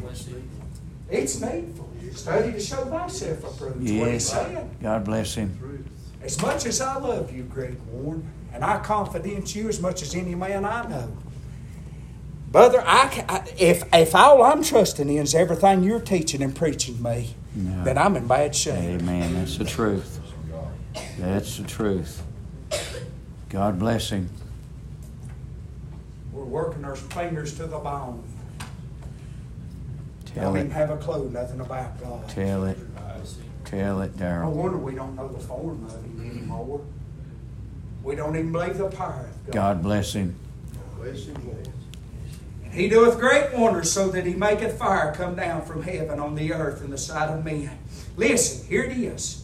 [1.10, 1.90] It's needful.
[2.14, 3.82] Study to show thyself approved.
[3.88, 4.70] That's what He Yes.
[4.82, 5.86] God bless him.
[6.22, 10.14] As much as I love you, Greg Warren, and I confidence you as much as
[10.16, 11.12] any man I know,
[12.52, 17.02] brother, I, I if if all I'm trusting in is everything you're teaching and preaching
[17.02, 17.84] me, No.
[17.84, 19.02] then I'm in bad shape.
[19.02, 19.34] Amen.
[19.36, 20.20] That's the truth.
[21.20, 22.24] That's the truth.
[23.50, 24.30] God bless him.
[26.32, 28.24] We're working our fingers to the bone.
[30.26, 30.60] Tell don't it.
[30.62, 32.28] even have a clue nothing about God.
[32.30, 32.78] Tell it.
[33.66, 34.52] Tell it, No Darrell.
[34.54, 36.82] wonder we don't know the form of Him anymore.
[38.04, 39.54] We don't even believe the power of God.
[39.54, 40.36] God bless him.
[41.02, 41.67] And
[42.78, 46.54] he doeth great wonders, so that he maketh fire come down from heaven on the
[46.54, 47.78] earth in the sight of men.
[48.16, 49.44] Listen, here it is.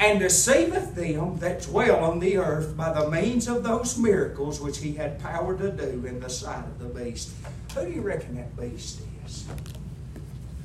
[0.00, 4.78] And deceiveth them that dwell on the earth by the means of those miracles which
[4.78, 7.32] he had power to do in the sight of the beast.
[7.74, 9.48] Who do you reckon that beast is?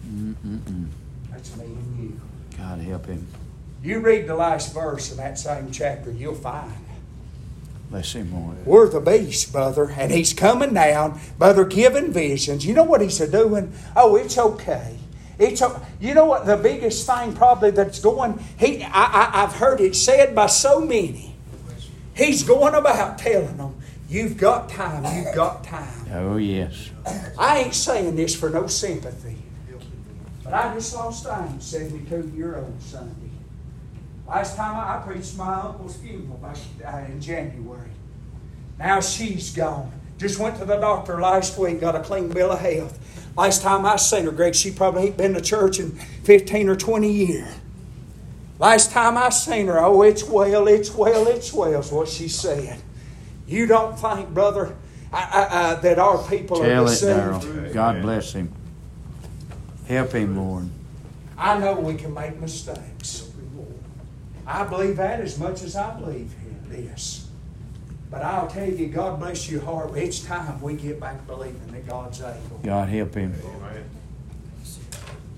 [0.07, 0.87] Mm-mm-mm.
[1.31, 2.21] That's me and you.
[2.55, 3.25] God help him.
[3.81, 6.71] You read the last verse of that same chapter, you'll find.
[7.93, 8.65] Bless him, Lord.
[8.65, 12.65] We're the beast, brother, and he's coming down, brother, giving visions.
[12.65, 13.71] You know what he's doing?
[13.95, 14.97] Oh, it's okay.
[15.37, 18.43] It's o- you know what the biggest thing probably that's going.
[18.57, 21.35] He, I, I, I've heard it said by so many.
[22.15, 23.75] He's going about telling them,
[24.09, 25.05] "You've got time.
[25.15, 26.89] You've got time." Oh, yes.
[27.37, 29.37] I ain't saying this for no sympathy,
[30.43, 33.22] but I just lost time, seventy-two year old Sunday.
[34.27, 37.89] Last time I, preached my uncle's funeral back uh, in January.
[38.79, 39.91] Now she's gone.
[40.17, 42.99] Just went to the doctor last week, got a clean bill of health.
[43.35, 46.75] Last time I seen her, Greg, she probably ain't been to church in 15 or
[46.75, 47.53] 20 years.
[48.59, 52.27] Last time I seen her, oh, it's well, it's well, it's well, is what she
[52.27, 52.81] said.
[53.47, 54.75] You don't think, brother,
[55.11, 57.41] I, I, I, that our people Tell are it, deceived?
[57.41, 57.73] Darrell.
[57.73, 58.53] God bless him.
[59.87, 60.69] Help him, Lord.
[61.37, 63.32] I know we can make mistakes.
[64.45, 67.27] I believe that as much as I believe in this.
[68.11, 69.95] But I'll tell you, God bless your heart.
[69.95, 72.59] It's time we get back believing that God's able.
[72.63, 73.33] God help him.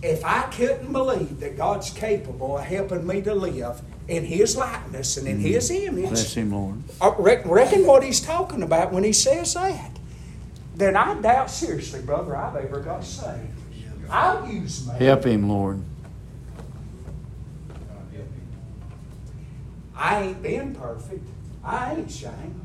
[0.02, 5.18] If I couldn't believe that God's capable of helping me to live in His likeness
[5.18, 5.88] and in His mm.
[5.88, 6.84] image, Bless him, Lord.
[7.02, 9.92] Uh, I reckon, reckon what He's talking about when He says that,
[10.76, 13.50] then I doubt seriously, brother, I've ever got saved.
[14.10, 14.94] I'll use me.
[15.00, 15.82] Help him, Lord.
[19.96, 21.26] I ain't been perfect.
[21.64, 22.62] I ain't ashamed.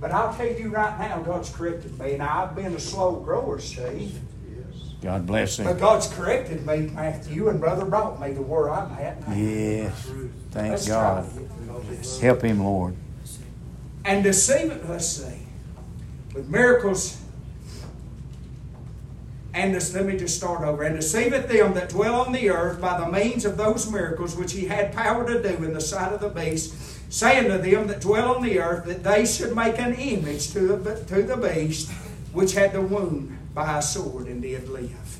[0.00, 2.14] But I'll tell you right now, God's corrected me.
[2.14, 4.18] And I've been a slow grower, Steve.
[5.02, 5.66] God bless him.
[5.66, 5.80] But.
[5.80, 9.34] God's corrected me, Matthew, and brother brought me to where I'm at now.
[9.34, 10.10] Yes.
[10.52, 11.28] Thank Let's God.
[11.28, 12.20] to get through this.
[12.20, 12.94] Help him, Lord.
[14.04, 15.38] And deceive it, let's see,
[16.34, 17.21] with miracles.
[19.54, 20.82] And this, let me just start over.
[20.82, 24.52] And deceiveth them that dwell on the earth by the means of those miracles which
[24.52, 26.74] he had power to do in the sight of the beast,
[27.12, 30.76] saying to them that dwell on the earth that they should make an image to
[30.76, 31.90] the, to the beast
[32.32, 35.18] which had the wound by a sword and did live.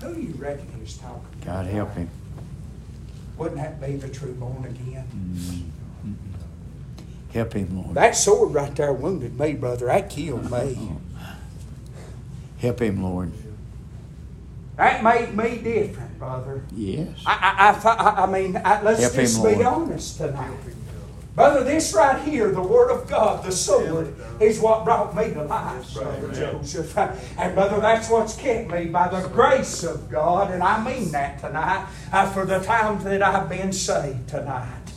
[0.00, 1.44] Who do you reckon he was talking about?
[1.44, 2.08] God help him.
[3.36, 5.06] Wouldn't that be the true born again?
[5.14, 5.76] Mm-hmm.
[7.34, 7.94] Help him, Lord.
[7.94, 9.86] That sword right there wounded me, brother.
[9.86, 10.78] That killed me.
[10.78, 11.00] Oh.
[12.66, 13.30] Help him, Lord.
[14.74, 16.64] That made me different, brother.
[16.74, 17.22] Yes.
[17.24, 19.66] I, I, I, I I mean, I, let's Help him, just be Lord.
[19.66, 20.58] honest tonight.
[21.36, 25.44] Brother, this right here, the Word of God, the sword, is what brought me to
[25.44, 26.98] life, Brother Joseph.
[27.38, 31.38] And, brother, that's what's kept me by the grace of God, and I mean that
[31.38, 34.90] tonight, uh, for the times that I've been saved tonight.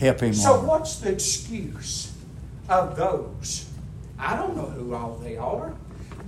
[0.00, 0.66] Help him, So, Lord.
[0.66, 2.12] what's the excuse
[2.68, 3.66] of those?
[4.18, 5.74] I don't know who all they are,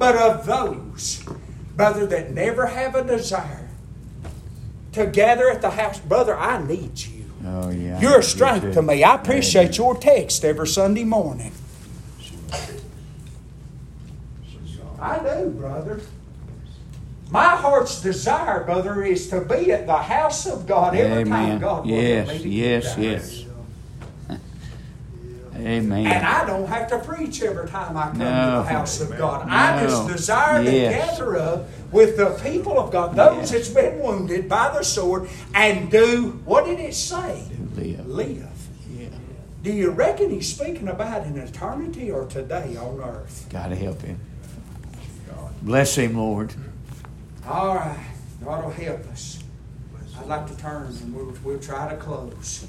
[0.00, 1.22] but of those,
[1.76, 3.68] brother, that never have a desire
[4.92, 6.00] to gather at the house.
[6.00, 7.30] Brother, I need you.
[7.44, 8.00] Oh, yeah.
[8.00, 9.04] You're a strength You to me.
[9.04, 9.74] I appreciate Amen.
[9.74, 11.52] your text every Sunday morning.
[14.98, 16.00] I do, brother.
[17.30, 21.86] My heart's desire, brother, is to be at the house of God every time God
[21.86, 23.39] Yes, me to yes, yes.
[25.66, 26.06] Amen.
[26.06, 29.48] And I don't have to preach every time I come to the house of God.
[29.48, 30.12] I just No.
[30.12, 33.50] desire to gather up with the people of God, those Yes.
[33.50, 37.44] that's been wounded by the sword, and do what did it say?
[37.76, 38.06] Live.
[38.06, 38.46] Live.
[38.96, 39.06] Yeah.
[39.62, 43.46] Do you reckon he's speaking about an eternity or today on earth?
[43.50, 44.18] God help him.
[45.62, 46.54] Bless him, Lord.
[47.46, 47.98] All right,
[48.44, 49.38] God will help us.
[50.18, 52.66] I'd like to turn and we'll, we'll try to close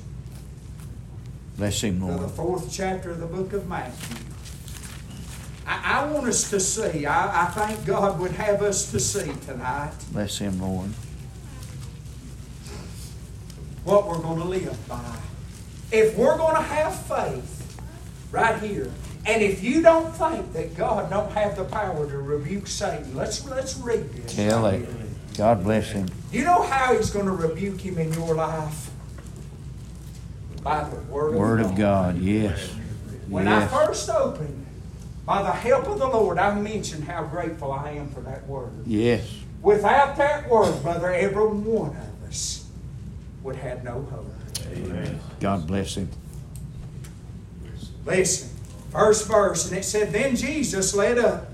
[1.61, 4.17] Bless him, to the fourth chapter of the book of Matthew.
[5.67, 9.31] I, I want us to see, I, I think God would have us to see
[9.45, 10.89] tonight Bless him, Lord.
[13.83, 15.15] what we're going to live by.
[15.91, 17.79] If we're going to have faith
[18.31, 18.91] right here,
[19.27, 23.45] and if you don't think that God don't have the power to rebuke Satan, let's
[23.45, 24.35] let's read this.
[24.35, 25.37] Tell right it.
[25.37, 26.09] God bless him.
[26.31, 28.90] You know how He's going to rebuke him in your life?
[30.63, 32.15] By the Word, Word of of God.
[32.15, 32.21] God.
[32.21, 32.69] Yes.
[33.27, 34.65] When I first opened,
[35.25, 38.71] by the help of the Lord, I mentioned how grateful I am for that Word.
[38.85, 39.27] Yes.
[39.61, 42.67] Without that Word, brother, every one of us
[43.43, 44.27] would have no hope.
[44.73, 45.19] Amen.
[45.39, 46.09] God bless him.
[48.05, 48.49] Listen,
[48.91, 51.47] first verse, and it said, Then Jesus led up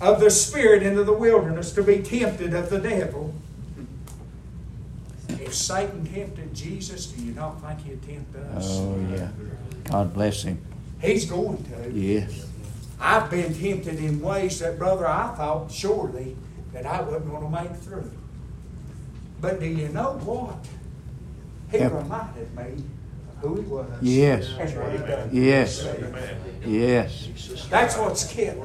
[0.00, 3.33] of the Spirit into the wilderness to be tempted of the devil.
[5.44, 8.66] If Satan tempted Jesus, do you not think he'd tempt us?
[8.70, 9.28] Oh, yeah.
[9.84, 10.58] God bless him.
[11.02, 11.90] He's going to.
[11.92, 12.46] Yes.
[12.98, 16.34] I've been tempted in ways that, brother, I thought surely
[16.72, 18.10] that I wasn't going to make through.
[19.40, 20.56] But do you know what?
[21.70, 21.92] He Yep.
[21.92, 23.86] reminded me of who he was.
[24.00, 24.46] Yes.
[24.58, 25.28] And what he done.
[25.30, 25.86] Yes.
[26.64, 27.66] Yes.
[27.68, 28.62] That's what's kept me.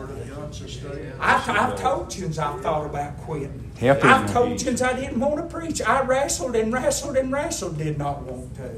[1.20, 3.69] I've, I've told you as I've thought about quitting.
[3.80, 4.10] Help him.
[4.10, 5.82] I've told you I didn't want to preach.
[5.82, 8.70] I wrestled and wrestled and wrestled, did not want to.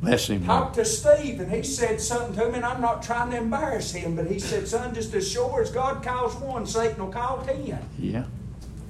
[0.00, 0.44] Bless him.
[0.44, 3.92] Talked to Steve, and he said something to me, and I'm not trying to embarrass
[3.92, 7.42] him, but he said, Son, just as sure as God calls one, Satan will call
[7.44, 7.80] ten.
[7.98, 8.24] Yeah.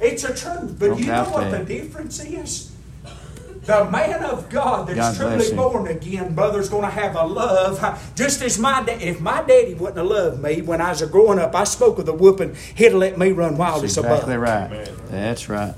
[0.00, 0.78] It's a truth.
[0.78, 1.66] But Don't you know what that.
[1.66, 2.72] the difference is?
[3.68, 5.56] The man of God that's God truly him.
[5.56, 7.78] born again, brother's going to have a love.
[8.14, 11.06] Just as my da- if my daddy wouldn't have loved me when I was a
[11.06, 13.98] growing up, I spoke of the whooping, he'd have let me run wild That's as
[13.98, 14.22] a buck.
[14.22, 14.90] exactly right.
[15.10, 15.74] That's right.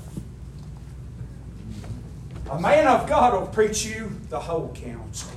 [2.49, 5.29] A man of God will preach you the whole counsel.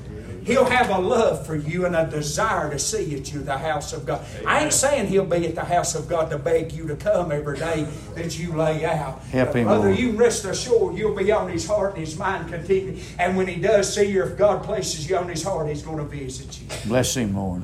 [0.44, 3.92] He'll have a love for you and a desire to see you at the house
[3.92, 4.24] of God.
[4.46, 7.32] I ain't saying he'll be at the house of God to beg you to come
[7.32, 9.20] every day that you lay out.
[9.22, 9.98] Help But him, Brother, Lord.
[9.98, 13.02] you rest assured you'll be on his heart and his mind continually.
[13.18, 15.98] And when he does see you, if God places you on his heart, he's going
[15.98, 16.66] to visit you.
[16.86, 17.62] Bless him, Lord.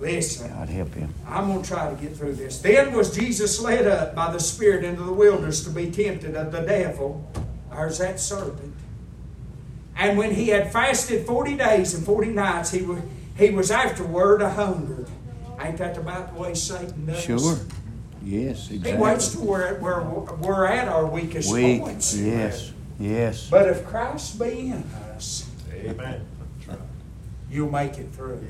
[0.00, 0.48] Listen.
[0.48, 1.14] God help him.
[1.26, 2.58] I'm going to try to get through this.
[2.58, 6.52] Then was Jesus led up by the Spirit into the wilderness to be tempted of
[6.52, 7.26] the devil.
[7.72, 8.73] There's that serpent.
[9.96, 13.00] And when he had fasted 40 days and 40 nights, he was,
[13.38, 15.08] he was afterward a hungered.
[15.60, 17.22] Ain't that about the way Satan does?
[17.22, 17.56] Sure.
[18.22, 18.92] Yes, exactly.
[18.92, 19.46] He waits exactly.
[19.46, 21.82] till we're, we're, we're at our weakest Weak.
[21.82, 22.16] points.
[22.16, 22.72] Yes.
[22.98, 23.48] Yes.
[23.50, 24.82] But if Christ be in
[25.14, 26.24] us, Amen.
[27.50, 28.40] you'll make it through.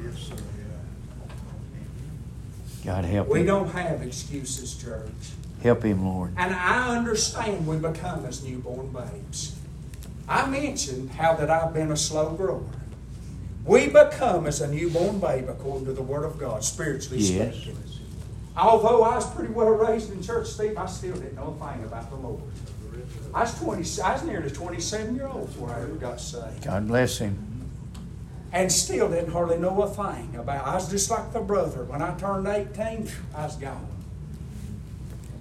[2.84, 3.46] God help We him.
[3.46, 5.10] don't have excuses, church.
[5.62, 6.34] Help him, Lord.
[6.36, 9.56] And I understand we become as newborn babes.
[10.28, 12.62] I mentioned how that I've been a slow grower.
[13.66, 17.54] We become as a newborn babe according to the Word of God, spiritually Yes.
[17.54, 17.78] speaking.
[18.56, 21.84] Although I was pretty well raised in church, Steve, I still didn't know a thing
[21.84, 22.40] about the Lord.
[23.34, 24.02] I was twenty.
[24.02, 27.36] I was nearly twenty-seven year old before I ever got saved, God bless him.
[28.52, 30.64] and still didn't hardly know a thing about.
[30.66, 31.82] I was just like the brother.
[31.84, 33.88] When I turned eighteen, I was gone.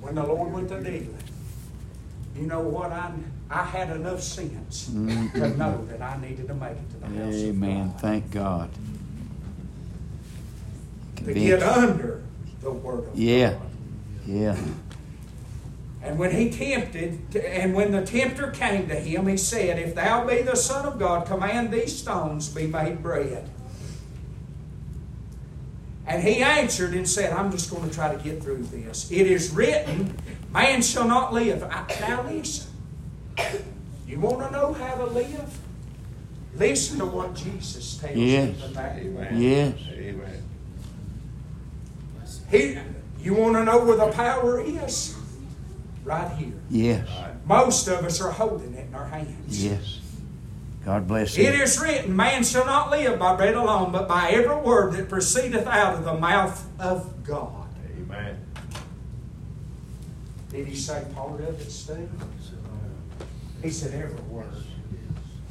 [0.02, 1.16] When the Lord went to dealing,
[2.36, 2.92] you know what?
[2.92, 3.12] I
[3.54, 5.40] I had enough sense mm-hmm.
[5.40, 7.82] to know that I needed to make it to the house Amen.
[7.82, 8.02] of God.
[8.02, 8.70] Thank God.
[11.18, 12.22] to get under
[12.62, 13.52] the Word of Yeah.
[13.54, 13.62] God.
[14.26, 14.58] Yeah.
[16.02, 20.28] And when he tempted, and when the tempter came to him, he said, If thou
[20.28, 23.50] be the Son of God, command these stones be made bread.
[26.06, 29.10] And he answered and said, I'm just going to try to get through this.
[29.12, 30.18] It is written,
[30.52, 31.64] Man shall not live.
[31.64, 32.73] I- Now listen.
[34.08, 35.58] You want to know how to live?
[36.56, 38.56] Listen to what Jesus tells Yes.
[38.60, 39.04] you tonight.
[39.34, 39.74] Yes.
[39.92, 40.44] Amen.
[42.52, 42.78] He,
[43.20, 45.16] you want to know where the power is?
[46.04, 46.54] Right here.
[46.70, 47.08] Yes.
[47.46, 49.64] Most of us are holding it in our hands.
[49.66, 50.00] Yes.
[50.86, 51.46] God bless you.
[51.46, 55.10] It is written, Man shall not live by bread alone, but by every word that
[55.10, 57.68] proceedeth out of the mouth of God.
[57.98, 58.38] Amen.
[60.52, 62.10] Did he say part of it, Steve?
[63.64, 64.46] He said every word.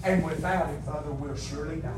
[0.04, 1.90] And without it, Father, we'll surely die.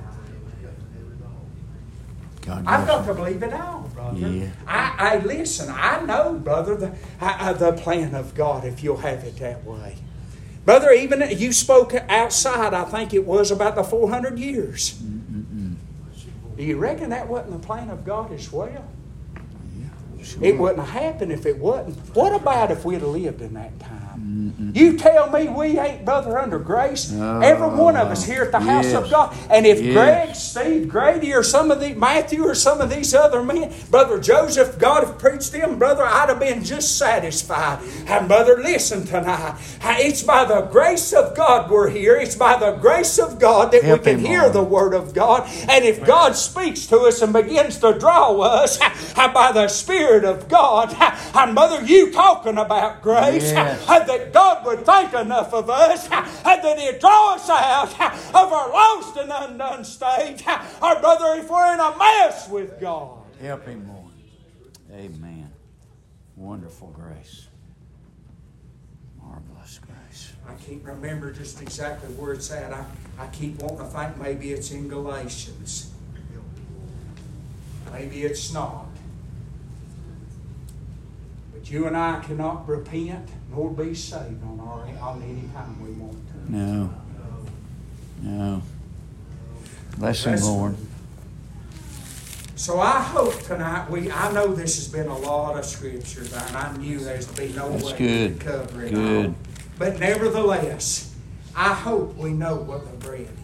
[2.42, 4.18] God I've got to believe it all, brother.
[4.18, 4.50] Yeah.
[4.66, 5.74] I, I listen.
[5.74, 8.66] I know, brother, the I, I, the plan of God.
[8.66, 9.96] If you'll have it that way,
[10.66, 10.92] brother.
[10.92, 12.74] Even you spoke outside.
[12.74, 14.92] I think it was about the four hundred years.
[16.56, 18.86] Do you reckon that wasn't the plan of God as well?
[20.40, 21.96] It wouldn't have happened if it wasn't.
[22.14, 24.03] What about if we'd have lived in that time?
[24.18, 24.70] Mm-hmm.
[24.74, 27.10] You tell me we ain't, brother, under grace.
[27.10, 27.40] No.
[27.40, 29.36] Every oh, one of us here at the house of God.
[29.50, 29.92] And if Yes.
[29.94, 34.18] Greg, Steve, Grady, or some of the Matthew, or some of these other men, brother
[34.20, 37.80] Joseph, God have preached them, brother, I'd have been just satisfied.
[38.06, 39.56] And brother, listen tonight.
[39.82, 42.16] It's by the grace of God we're here.
[42.16, 44.52] It's by the grace of God that Help we can hear Lord.
[44.54, 45.48] the word of God.
[45.68, 48.78] And if God speaks to us and begins to draw us
[49.14, 50.94] by the Spirit of God,
[51.34, 53.84] and mother, you talking about grace, Yes.
[54.06, 57.92] That God would think enough of us, and that He'd draw us out
[58.34, 60.42] of our lost and undone state.
[60.82, 63.18] Our brother, if we're in a mess with God.
[63.40, 64.12] Help him, Lord.
[64.92, 65.50] Amen.
[66.36, 67.48] Wonderful grace.
[69.20, 70.32] Marvelous grace.
[70.46, 72.72] I can't remember just exactly where it's at.
[72.72, 72.84] I,
[73.18, 75.90] I keep wanting to think maybe it's in Galatians.
[77.92, 78.86] Maybe it's not.
[81.64, 85.92] But you and I cannot repent nor be saved on our on any time we
[85.92, 86.52] want to.
[86.52, 86.94] No.
[88.20, 88.62] No.
[89.96, 90.42] Bless him, him.
[90.42, 90.76] Lord.
[92.54, 96.54] So I hope tonight we I know this has been a lot of scriptures and
[96.54, 98.40] I knew there's to be no That's way good.
[98.40, 99.26] to cover it Good.
[99.28, 99.34] all.
[99.78, 101.14] But nevertheless,
[101.56, 103.43] I hope we know what the bread is.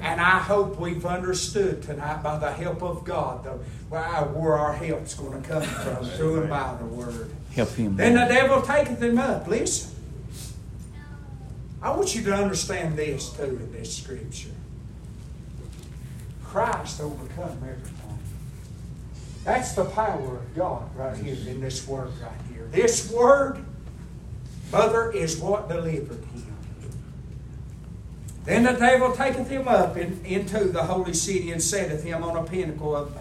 [0.00, 3.50] And I hope we've understood tonight by the help of God the,
[3.90, 7.30] where our- help's going to come from through and by the Word.
[7.54, 7.96] Help him.
[7.96, 9.46] Then the devil taketh him up.
[9.46, 9.90] Listen.
[11.82, 14.50] I want you to understand this too in this scripture.
[16.44, 17.94] Christ overcome everything.
[19.44, 22.68] That's the power of God right here in this word right here.
[22.70, 23.64] This word,
[24.70, 26.49] mother, is what delivered him.
[28.50, 32.36] Then the devil taketh him up in, into the holy city and setteth him on
[32.36, 33.16] a pinnacle of,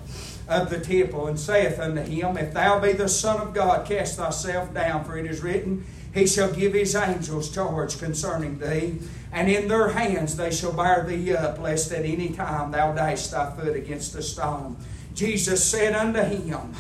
[0.48, 4.18] of the temple and saith unto him, If thou be the Son of God, cast
[4.18, 8.98] thyself down, for it is written, He shall give his angels charge concerning thee,
[9.32, 13.28] and in their hands they shall bear thee up, lest at any time thou dash
[13.28, 14.78] thy foot against a stone.
[15.20, 16.74] Jesus said unto him,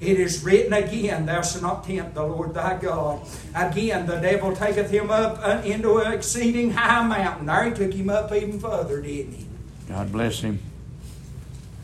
[0.00, 3.26] It is written again, Thou shalt not tempt the Lord thy God.
[3.54, 7.46] Again, the devil taketh him up into an exceeding high mountain.
[7.46, 9.46] There he took him up even further, didn't he?
[9.88, 10.58] God bless him.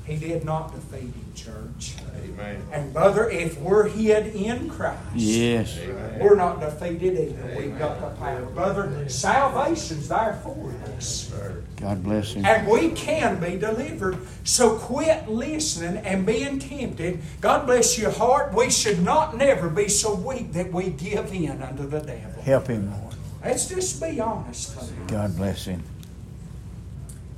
[0.04, 1.94] He did not defeat him, church.
[2.24, 2.62] Amen.
[2.72, 5.78] And brother, if we're hid in Christ, Yes.
[6.20, 7.54] we're not defeated either.
[7.58, 8.42] We've got the power.
[8.46, 11.32] Brother, salvation's there for us.
[11.76, 12.44] God bless him.
[12.44, 14.18] And we can be delivered.
[14.44, 17.20] So quit listening and being tempted.
[17.40, 18.54] God bless your heart.
[18.54, 22.42] We should not never be so weak that we give in unto the devil.
[22.42, 23.14] Help him, Lord.
[23.44, 24.76] Let's just be honest.
[25.08, 25.82] God bless him.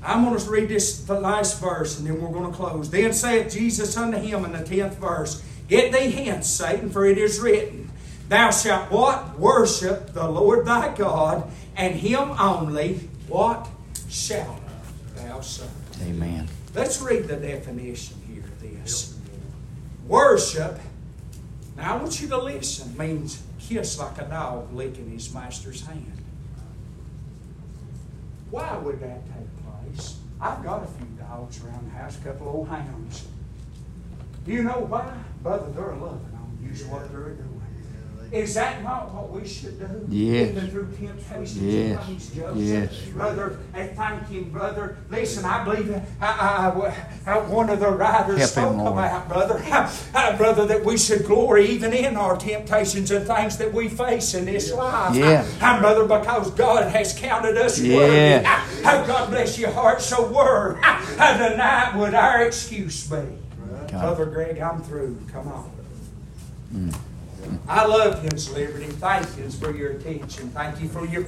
[0.05, 2.91] I'm going to read this the last verse and then we're going to close.
[2.91, 7.17] Then saith Jesus unto him in the tenth verse, Get thee hence, Satan, for it
[7.17, 7.91] is written,
[8.29, 9.39] Thou shalt what?
[9.39, 13.67] Worship the Lord thy God, and him only what
[14.09, 14.61] shalt
[15.17, 15.71] thou serve.
[16.03, 16.49] Amen.
[16.75, 19.19] Let's read the definition here of this.
[20.07, 20.79] Worship,
[21.77, 26.13] now I want you to listen, means kiss like a dog licking his master's hand.
[28.51, 29.54] Why would that take?
[30.41, 33.26] I've got a few dogs around the house, a couple old hounds.
[34.45, 35.16] Do you know why?
[35.43, 37.54] Brother, they're loving on you, is what they're doing.
[38.35, 40.07] Is that not what we should do?
[40.09, 40.51] Yes.
[40.51, 42.09] Even through temptations Yes.
[42.09, 42.57] and Joseph?
[42.57, 43.01] Yes.
[43.12, 44.97] Brother, and thank you, brother.
[45.09, 46.26] Listen, I believe uh, I,
[47.26, 49.62] I, I, one of the writers Help spoke him, about, brother,
[50.14, 54.35] uh, brother, that we should glory even in our temptations and things that we face
[54.35, 55.14] in this life.
[55.14, 55.47] Yeah.
[55.61, 57.97] Uh, brother, because God has counted us Yeah.
[57.97, 58.47] worthy.
[58.85, 60.01] Uh, uh, God bless your heart.
[60.03, 63.22] So, word uh, tonight would our excuse be?
[63.93, 65.16] Brother Greg, I'm through.
[65.32, 65.70] Come on.
[66.74, 66.97] Mm.
[67.69, 68.87] I love His liberty.
[68.87, 70.51] Thank you for your attention.
[70.51, 71.25] Thank you for your